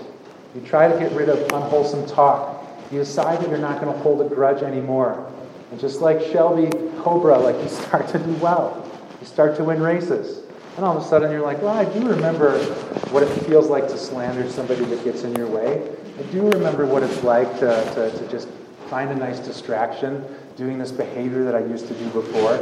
You 0.55 0.62
try 0.62 0.88
to 0.88 0.97
get 0.97 1.12
rid 1.12 1.29
of 1.29 1.39
unwholesome 1.51 2.07
talk. 2.07 2.65
You 2.91 2.99
decide 2.99 3.41
that 3.41 3.49
you're 3.49 3.57
not 3.57 3.81
going 3.81 3.93
to 3.93 3.99
hold 3.99 4.21
a 4.21 4.33
grudge 4.33 4.63
anymore. 4.63 5.31
And 5.71 5.79
just 5.79 5.99
like 5.99 6.21
Shelby 6.31 6.69
Cobra, 6.99 7.38
like 7.38 7.62
you 7.62 7.67
start 7.69 8.07
to 8.10 8.19
do 8.19 8.31
well. 8.36 8.89
You 9.19 9.27
start 9.27 9.57
to 9.57 9.63
win 9.63 9.81
races. 9.81 10.43
And 10.77 10.86
all 10.86 10.95
of 10.95 11.03
a 11.03 11.07
sudden 11.07 11.31
you're 11.31 11.41
like, 11.41 11.62
well, 11.62 11.77
I 11.77 11.86
do 11.86 12.07
remember 12.07 12.57
what 13.10 13.23
it 13.23 13.29
feels 13.45 13.67
like 13.67 13.88
to 13.89 13.97
slander 13.97 14.49
somebody 14.49 14.86
that 14.86 15.03
gets 15.03 15.23
in 15.23 15.36
your 15.36 15.47
way. 15.47 15.91
I 16.17 16.23
do 16.31 16.49
remember 16.49 16.86
what 16.86 17.03
it's 17.03 17.23
like 17.23 17.51
to, 17.60 17.83
to, 17.95 18.12
to 18.17 18.27
just 18.29 18.47
find 18.89 19.12
a 19.12 19.15
nice 19.15 19.39
distraction 19.39 20.23
doing 20.56 20.78
this 20.78 20.91
behavior 20.91 21.43
that 21.43 21.56
I 21.56 21.60
used 21.60 21.88
to 21.88 21.93
do 21.93 22.10
before. 22.10 22.56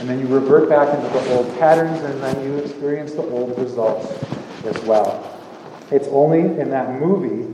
And 0.00 0.08
then 0.08 0.18
you 0.18 0.26
revert 0.26 0.68
back 0.68 0.94
into 0.94 1.08
the 1.10 1.36
old 1.36 1.58
patterns 1.58 2.00
and 2.00 2.22
then 2.22 2.42
you 2.44 2.58
experience 2.58 3.12
the 3.12 3.22
old 3.22 3.58
results 3.58 4.06
as 4.64 4.78
well. 4.84 5.38
It's 5.90 6.08
only 6.08 6.40
in 6.40 6.70
that 6.70 6.98
movie 6.98 7.48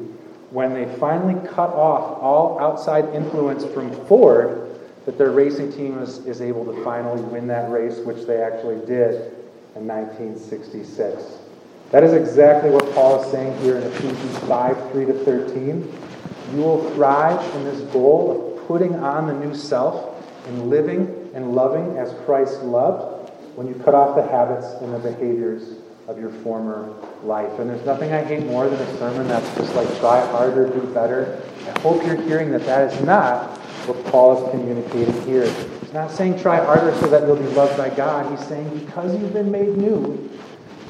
when 0.50 0.72
they 0.72 0.86
finally 0.96 1.34
cut 1.48 1.70
off 1.70 2.22
all 2.22 2.58
outside 2.60 3.06
influence 3.14 3.64
from 3.64 3.90
Ford 4.06 4.80
that 5.04 5.18
their 5.18 5.30
racing 5.30 5.72
team 5.72 5.98
is, 5.98 6.18
is 6.26 6.40
able 6.40 6.64
to 6.64 6.84
finally 6.84 7.20
win 7.22 7.46
that 7.48 7.70
race, 7.70 7.98
which 7.98 8.26
they 8.26 8.42
actually 8.42 8.84
did 8.86 9.32
in 9.74 9.86
1966. 9.86 11.38
That 11.90 12.04
is 12.04 12.12
exactly 12.12 12.70
what 12.70 12.92
Paul 12.94 13.22
is 13.22 13.30
saying 13.30 13.58
here 13.62 13.78
in 13.78 13.84
Ephesians 13.84 14.38
5 14.40 14.92
3 14.92 15.06
to 15.06 15.12
13. 15.24 16.07
You 16.52 16.62
will 16.62 16.90
thrive 16.92 17.54
in 17.56 17.64
this 17.64 17.80
goal 17.92 18.56
of 18.58 18.66
putting 18.66 18.94
on 18.96 19.26
the 19.26 19.34
new 19.34 19.54
self 19.54 20.14
and 20.46 20.70
living 20.70 21.30
and 21.34 21.54
loving 21.54 21.96
as 21.98 22.14
Christ 22.24 22.62
loved 22.62 23.30
when 23.54 23.66
you 23.66 23.74
cut 23.74 23.94
off 23.94 24.16
the 24.16 24.22
habits 24.22 24.66
and 24.80 24.94
the 24.94 24.98
behaviors 24.98 25.78
of 26.06 26.18
your 26.18 26.30
former 26.30 26.94
life. 27.22 27.58
And 27.58 27.68
there's 27.68 27.84
nothing 27.84 28.12
I 28.12 28.24
hate 28.24 28.46
more 28.46 28.68
than 28.68 28.80
a 28.80 28.98
sermon 28.98 29.28
that's 29.28 29.54
just 29.56 29.74
like 29.74 29.86
try 29.98 30.24
harder, 30.30 30.68
do 30.68 30.80
better. 30.94 31.42
I 31.66 31.80
hope 31.80 32.04
you're 32.04 32.20
hearing 32.22 32.50
that 32.52 32.64
that 32.64 32.92
is 32.92 33.04
not 33.04 33.58
what 33.86 34.02
Paul 34.06 34.42
is 34.42 34.50
communicating 34.50 35.20
here. 35.22 35.50
He's 35.80 35.92
not 35.92 36.10
saying 36.10 36.40
try 36.40 36.64
harder 36.64 36.94
so 36.98 37.08
that 37.08 37.26
you'll 37.26 37.36
be 37.36 37.48
loved 37.48 37.76
by 37.76 37.90
God. 37.90 38.30
He's 38.30 38.46
saying 38.46 38.78
because 38.78 39.18
you've 39.20 39.34
been 39.34 39.50
made 39.50 39.76
new, 39.76 40.30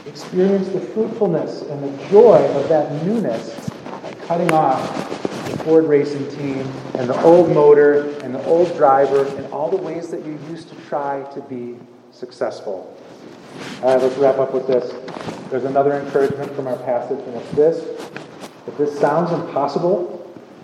experience 0.06 0.68
the 0.68 0.80
fruitfulness 0.80 1.62
and 1.62 1.82
the 1.82 2.08
joy 2.08 2.44
of 2.54 2.68
that 2.68 3.04
newness 3.04 3.70
by 4.02 4.12
cutting 4.26 4.52
off 4.52 5.17
Ford 5.64 5.84
racing 5.84 6.28
team 6.30 6.60
and 6.94 7.08
the 7.08 7.20
old 7.22 7.50
motor 7.50 8.18
and 8.20 8.34
the 8.34 8.44
old 8.44 8.74
driver 8.76 9.26
and 9.36 9.46
all 9.52 9.70
the 9.70 9.76
ways 9.76 10.08
that 10.08 10.24
you 10.24 10.38
used 10.50 10.68
to 10.68 10.74
try 10.86 11.22
to 11.34 11.40
be 11.42 11.76
successful. 12.10 12.96
All 13.82 13.94
right, 13.94 14.02
let's 14.02 14.16
wrap 14.16 14.38
up 14.38 14.52
with 14.52 14.66
this. 14.66 14.92
There's 15.50 15.64
another 15.64 15.98
encouragement 15.98 16.54
from 16.54 16.66
our 16.66 16.76
passage, 16.78 17.18
and 17.20 17.34
it's 17.36 17.50
this. 17.52 17.78
If 18.66 18.76
this 18.76 18.98
sounds 18.98 19.32
impossible, 19.32 20.14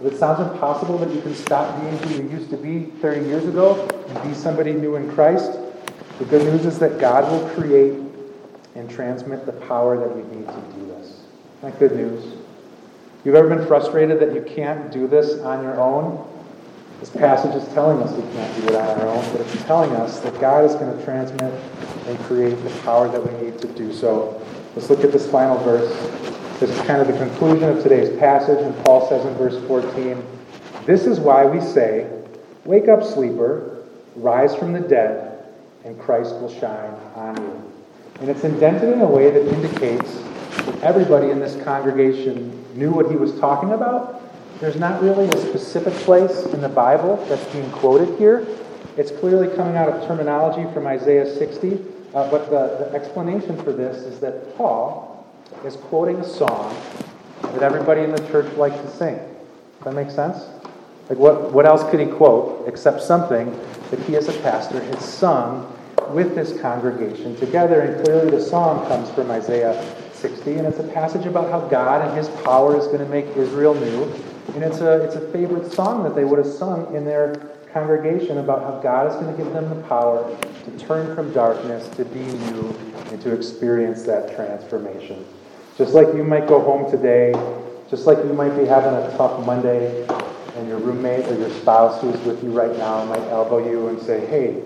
if 0.00 0.12
it 0.12 0.18
sounds 0.18 0.40
impossible 0.40 0.98
that 0.98 1.11
you 1.11 1.20
can 1.22 1.35
stop 1.35 1.80
being 1.80 1.96
who 1.98 2.22
you 2.22 2.30
used 2.30 2.50
to 2.50 2.57
be 2.57 2.85
30 3.00 3.26
years 3.26 3.44
ago 3.46 3.88
and 4.09 4.28
be 4.28 4.35
somebody 4.35 4.72
new 4.72 4.96
in 4.96 5.11
Christ, 5.12 5.52
the 6.18 6.24
good 6.26 6.42
news 6.42 6.66
is 6.66 6.78
that 6.80 6.98
God 7.00 7.30
will 7.30 7.48
create 7.50 7.98
and 8.74 8.90
transmit 8.90 9.46
the 9.46 9.52
power 9.52 9.96
that 9.96 10.16
you 10.16 10.22
need 10.37 10.46
to 10.46 10.62
do 10.76 10.87
this. 10.87 11.07
Isn't 11.07 11.62
that 11.62 11.78
good 11.78 11.96
news? 11.96 12.43
You've 13.25 13.37
ever 13.37 13.49
been 13.49 13.67
frustrated 13.67 14.21
that 14.21 14.35
you 14.35 14.43
can't 14.43 14.93
do 14.93 15.09
this 15.09 15.41
on 15.41 15.63
your 15.63 15.81
own? 15.81 16.29
This 17.01 17.09
passage 17.09 17.55
is 17.55 17.67
telling 17.73 18.03
us 18.03 18.13
we 18.13 18.23
can't 18.35 18.61
do 18.61 18.69
it 18.69 18.75
on 18.75 19.01
our 19.01 19.09
own, 19.09 19.33
but 19.33 19.41
it's 19.41 19.63
telling 19.65 19.93
us 19.93 20.21
that 20.21 20.39
God 20.41 20.65
is 20.67 20.75
going 20.75 20.95
to 20.95 21.05
transmit 21.05 21.55
and 22.07 22.19
create 22.21 22.55
the 22.63 22.71
power 22.81 23.09
that 23.09 23.21
we 23.27 23.43
need 23.43 23.59
to 23.61 23.69
do 23.69 23.95
so. 23.95 24.43
Let's 24.77 24.91
look 24.91 25.05
at 25.05 25.11
this 25.11 25.31
final 25.31 25.57
verse. 25.65 25.91
This 26.61 26.69
is 26.69 26.81
kind 26.83 27.01
of 27.01 27.07
the 27.07 27.17
conclusion 27.17 27.65
of 27.65 27.83
today's 27.83 28.15
passage, 28.19 28.59
and 28.59 28.77
Paul 28.85 29.09
says 29.09 29.25
in 29.25 29.33
verse 29.35 29.57
14, 29.69 30.23
This 30.85 31.07
is 31.07 31.19
why 31.19 31.47
we 31.47 31.63
say, 31.63 32.11
Wake 32.67 32.89
up, 32.89 33.03
sleeper, 33.03 33.85
rise 34.17 34.55
from 34.55 34.75
the 34.75 34.81
dead, 34.81 35.47
and 35.85 35.99
Christ 35.99 36.35
will 36.35 36.53
shine 36.53 36.95
on 37.15 37.37
you. 37.39 37.73
And 38.21 38.29
it's 38.29 38.45
indented 38.45 38.93
in 38.93 39.01
a 39.01 39.07
way 39.07 39.31
that 39.31 39.47
indicates 39.47 40.15
that 40.67 40.83
everybody 40.83 41.31
in 41.31 41.41
this 41.41 41.63
congregation 41.65 42.63
knew 42.77 42.91
what 42.91 43.11
he 43.11 43.17
was 43.17 43.39
talking 43.39 43.73
about. 43.73 44.23
There's 44.61 44.77
not 44.77 45.03
really 45.03 45.29
a 45.29 45.37
specific 45.39 45.93
place 45.95 46.45
in 46.47 46.61
the 46.61 46.69
Bible 46.69 47.17
that's 47.29 47.45
being 47.53 47.71
quoted 47.73 48.19
here. 48.19 48.47
It's 48.97 49.11
clearly 49.11 49.55
coming 49.57 49.77
out 49.77 49.89
of 49.89 50.07
terminology 50.07 50.73
from 50.73 50.87
Isaiah 50.87 51.33
60, 51.37 51.75
uh, 52.15 52.31
but 52.31 52.51
the, 52.51 52.85
the 52.85 52.95
explanation 52.95 53.61
for 53.63 53.73
this 53.73 53.97
is 54.05 54.21
that 54.21 54.57
Paul 54.57 55.27
is 55.65 55.77
quoting 55.77 56.17
a 56.17 56.25
song 56.25 56.77
that 57.43 57.63
everybody 57.63 58.03
in 58.03 58.13
the 58.13 58.27
church 58.29 58.53
liked 58.55 58.77
to 58.77 58.91
sing. 58.91 59.17
Does 59.17 59.85
that 59.85 59.95
make 59.95 60.11
sense? 60.11 60.45
Like, 61.09 61.19
what, 61.19 61.53
what 61.53 61.67
else 61.67 61.89
could 61.91 62.01
he 62.01 62.07
quote 62.07 62.67
except 62.67 63.03
something 63.03 63.51
that 63.91 64.01
he, 64.01 64.17
as 64.17 64.29
a 64.29 64.33
pastor, 64.41 64.81
has 64.81 65.05
sung 65.05 65.71
with 66.11 66.35
this 66.35 66.59
congregation 66.61 67.37
together? 67.37 67.81
And 67.81 68.05
clearly, 68.05 68.31
the 68.31 68.41
song 68.41 68.87
comes 68.89 69.11
from 69.11 69.31
Isaiah 69.31 69.75
60, 70.25 70.55
and 70.55 70.67
it's 70.67 70.79
a 70.79 70.85
passage 70.85 71.27
about 71.27 71.51
how 71.51 71.61
God 71.69 72.01
and 72.01 72.17
His 72.17 72.31
power 72.45 72.79
is 72.79 72.87
going 72.87 73.01
to 73.01 73.09
make 73.09 73.27
Israel 73.37 73.75
new. 73.75 74.05
And 74.55 74.65
it's 74.65 74.81
a, 74.81 75.05
it's 75.05 75.17
a 75.17 75.31
favorite 75.33 75.71
song 75.71 76.03
that 76.05 76.15
they 76.15 76.25
would 76.25 76.39
have 76.39 76.51
sung 76.51 76.97
in 76.97 77.05
their 77.05 77.35
congregation 77.75 78.39
about 78.39 78.63
how 78.63 78.81
God 78.81 79.07
is 79.07 79.15
going 79.17 79.37
to 79.37 79.37
give 79.37 79.53
them 79.53 79.69
the 79.69 79.87
power 79.87 80.25
to 80.65 80.79
turn 80.79 81.15
from 81.15 81.31
darkness, 81.35 81.95
to 81.97 82.07
be 82.07 82.21
new, 82.21 82.75
and 83.11 83.21
to 83.21 83.35
experience 83.35 84.05
that 84.05 84.35
transformation. 84.35 85.27
Just 85.77 85.93
like 85.93 86.07
you 86.15 86.25
might 86.25 86.47
go 86.47 86.59
home 86.59 86.91
today, 86.91 87.33
just 87.91 88.07
like 88.07 88.17
you 88.17 88.33
might 88.33 88.57
be 88.57 88.65
having 88.65 88.95
a 88.95 89.15
tough 89.19 89.45
Monday, 89.45 90.07
and 90.57 90.67
your 90.67 90.79
roommate 90.79 91.27
or 91.27 91.37
your 91.37 91.51
spouse 91.51 92.01
who's 92.01 92.19
with 92.23 92.43
you 92.43 92.51
right 92.51 92.75
now 92.79 93.05
might 93.05 93.29
elbow 93.29 93.59
you 93.59 93.89
and 93.89 94.01
say, 94.01 94.25
Hey, 94.25 94.63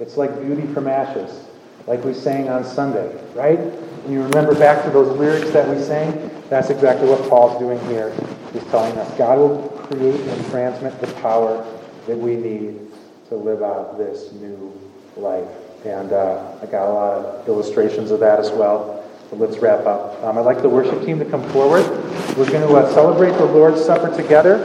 it's 0.00 0.18
like 0.18 0.38
beauty 0.42 0.66
from 0.74 0.86
ashes, 0.86 1.46
like 1.86 2.04
we 2.04 2.12
sang 2.12 2.50
on 2.50 2.62
Sunday, 2.62 3.18
right? 3.34 3.58
You 4.08 4.24
remember 4.24 4.58
back 4.58 4.84
to 4.84 4.90
those 4.90 5.16
lyrics 5.16 5.50
that 5.52 5.68
we 5.68 5.80
sang? 5.80 6.30
That's 6.48 6.70
exactly 6.70 7.08
what 7.08 7.22
Paul's 7.28 7.56
doing 7.60 7.78
here. 7.86 8.12
He's 8.52 8.64
telling 8.64 8.98
us 8.98 9.16
God 9.16 9.38
will 9.38 9.68
create 9.86 10.20
and 10.20 10.50
transmit 10.50 11.00
the 11.00 11.06
power 11.20 11.64
that 12.08 12.18
we 12.18 12.34
need 12.34 12.80
to 13.28 13.36
live 13.36 13.62
out 13.62 13.96
this 13.98 14.32
new 14.32 14.76
life. 15.16 15.46
And 15.84 16.12
uh, 16.12 16.58
I 16.60 16.66
got 16.66 16.88
a 16.88 16.92
lot 16.92 17.18
of 17.18 17.48
illustrations 17.48 18.10
of 18.10 18.18
that 18.20 18.40
as 18.40 18.50
well. 18.50 19.04
But 19.30 19.38
let's 19.38 19.58
wrap 19.58 19.86
up. 19.86 20.20
Um, 20.24 20.36
I'd 20.36 20.44
like 20.44 20.62
the 20.62 20.68
worship 20.68 21.04
team 21.04 21.20
to 21.20 21.24
come 21.24 21.48
forward. 21.50 21.88
We're 22.36 22.50
going 22.50 22.68
to 22.68 22.74
uh, 22.74 22.92
celebrate 22.92 23.32
the 23.38 23.44
Lord's 23.44 23.84
Supper 23.84 24.14
together. 24.16 24.64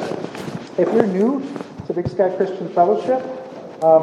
If 0.79 0.91
you're 0.91 1.05
new 1.05 1.47
to 1.85 1.93
Big 1.93 2.09
Sky 2.09 2.35
Christian 2.35 2.69
Fellowship, 2.69 3.21
um, 3.83 4.01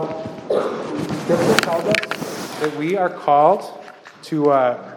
Scripture 1.22 1.58
tells 1.60 1.84
us 1.86 2.60
that 2.60 2.76
we 2.78 2.96
are 2.96 3.10
called 3.10 3.64
to. 4.24 4.52
Uh, 4.52 4.90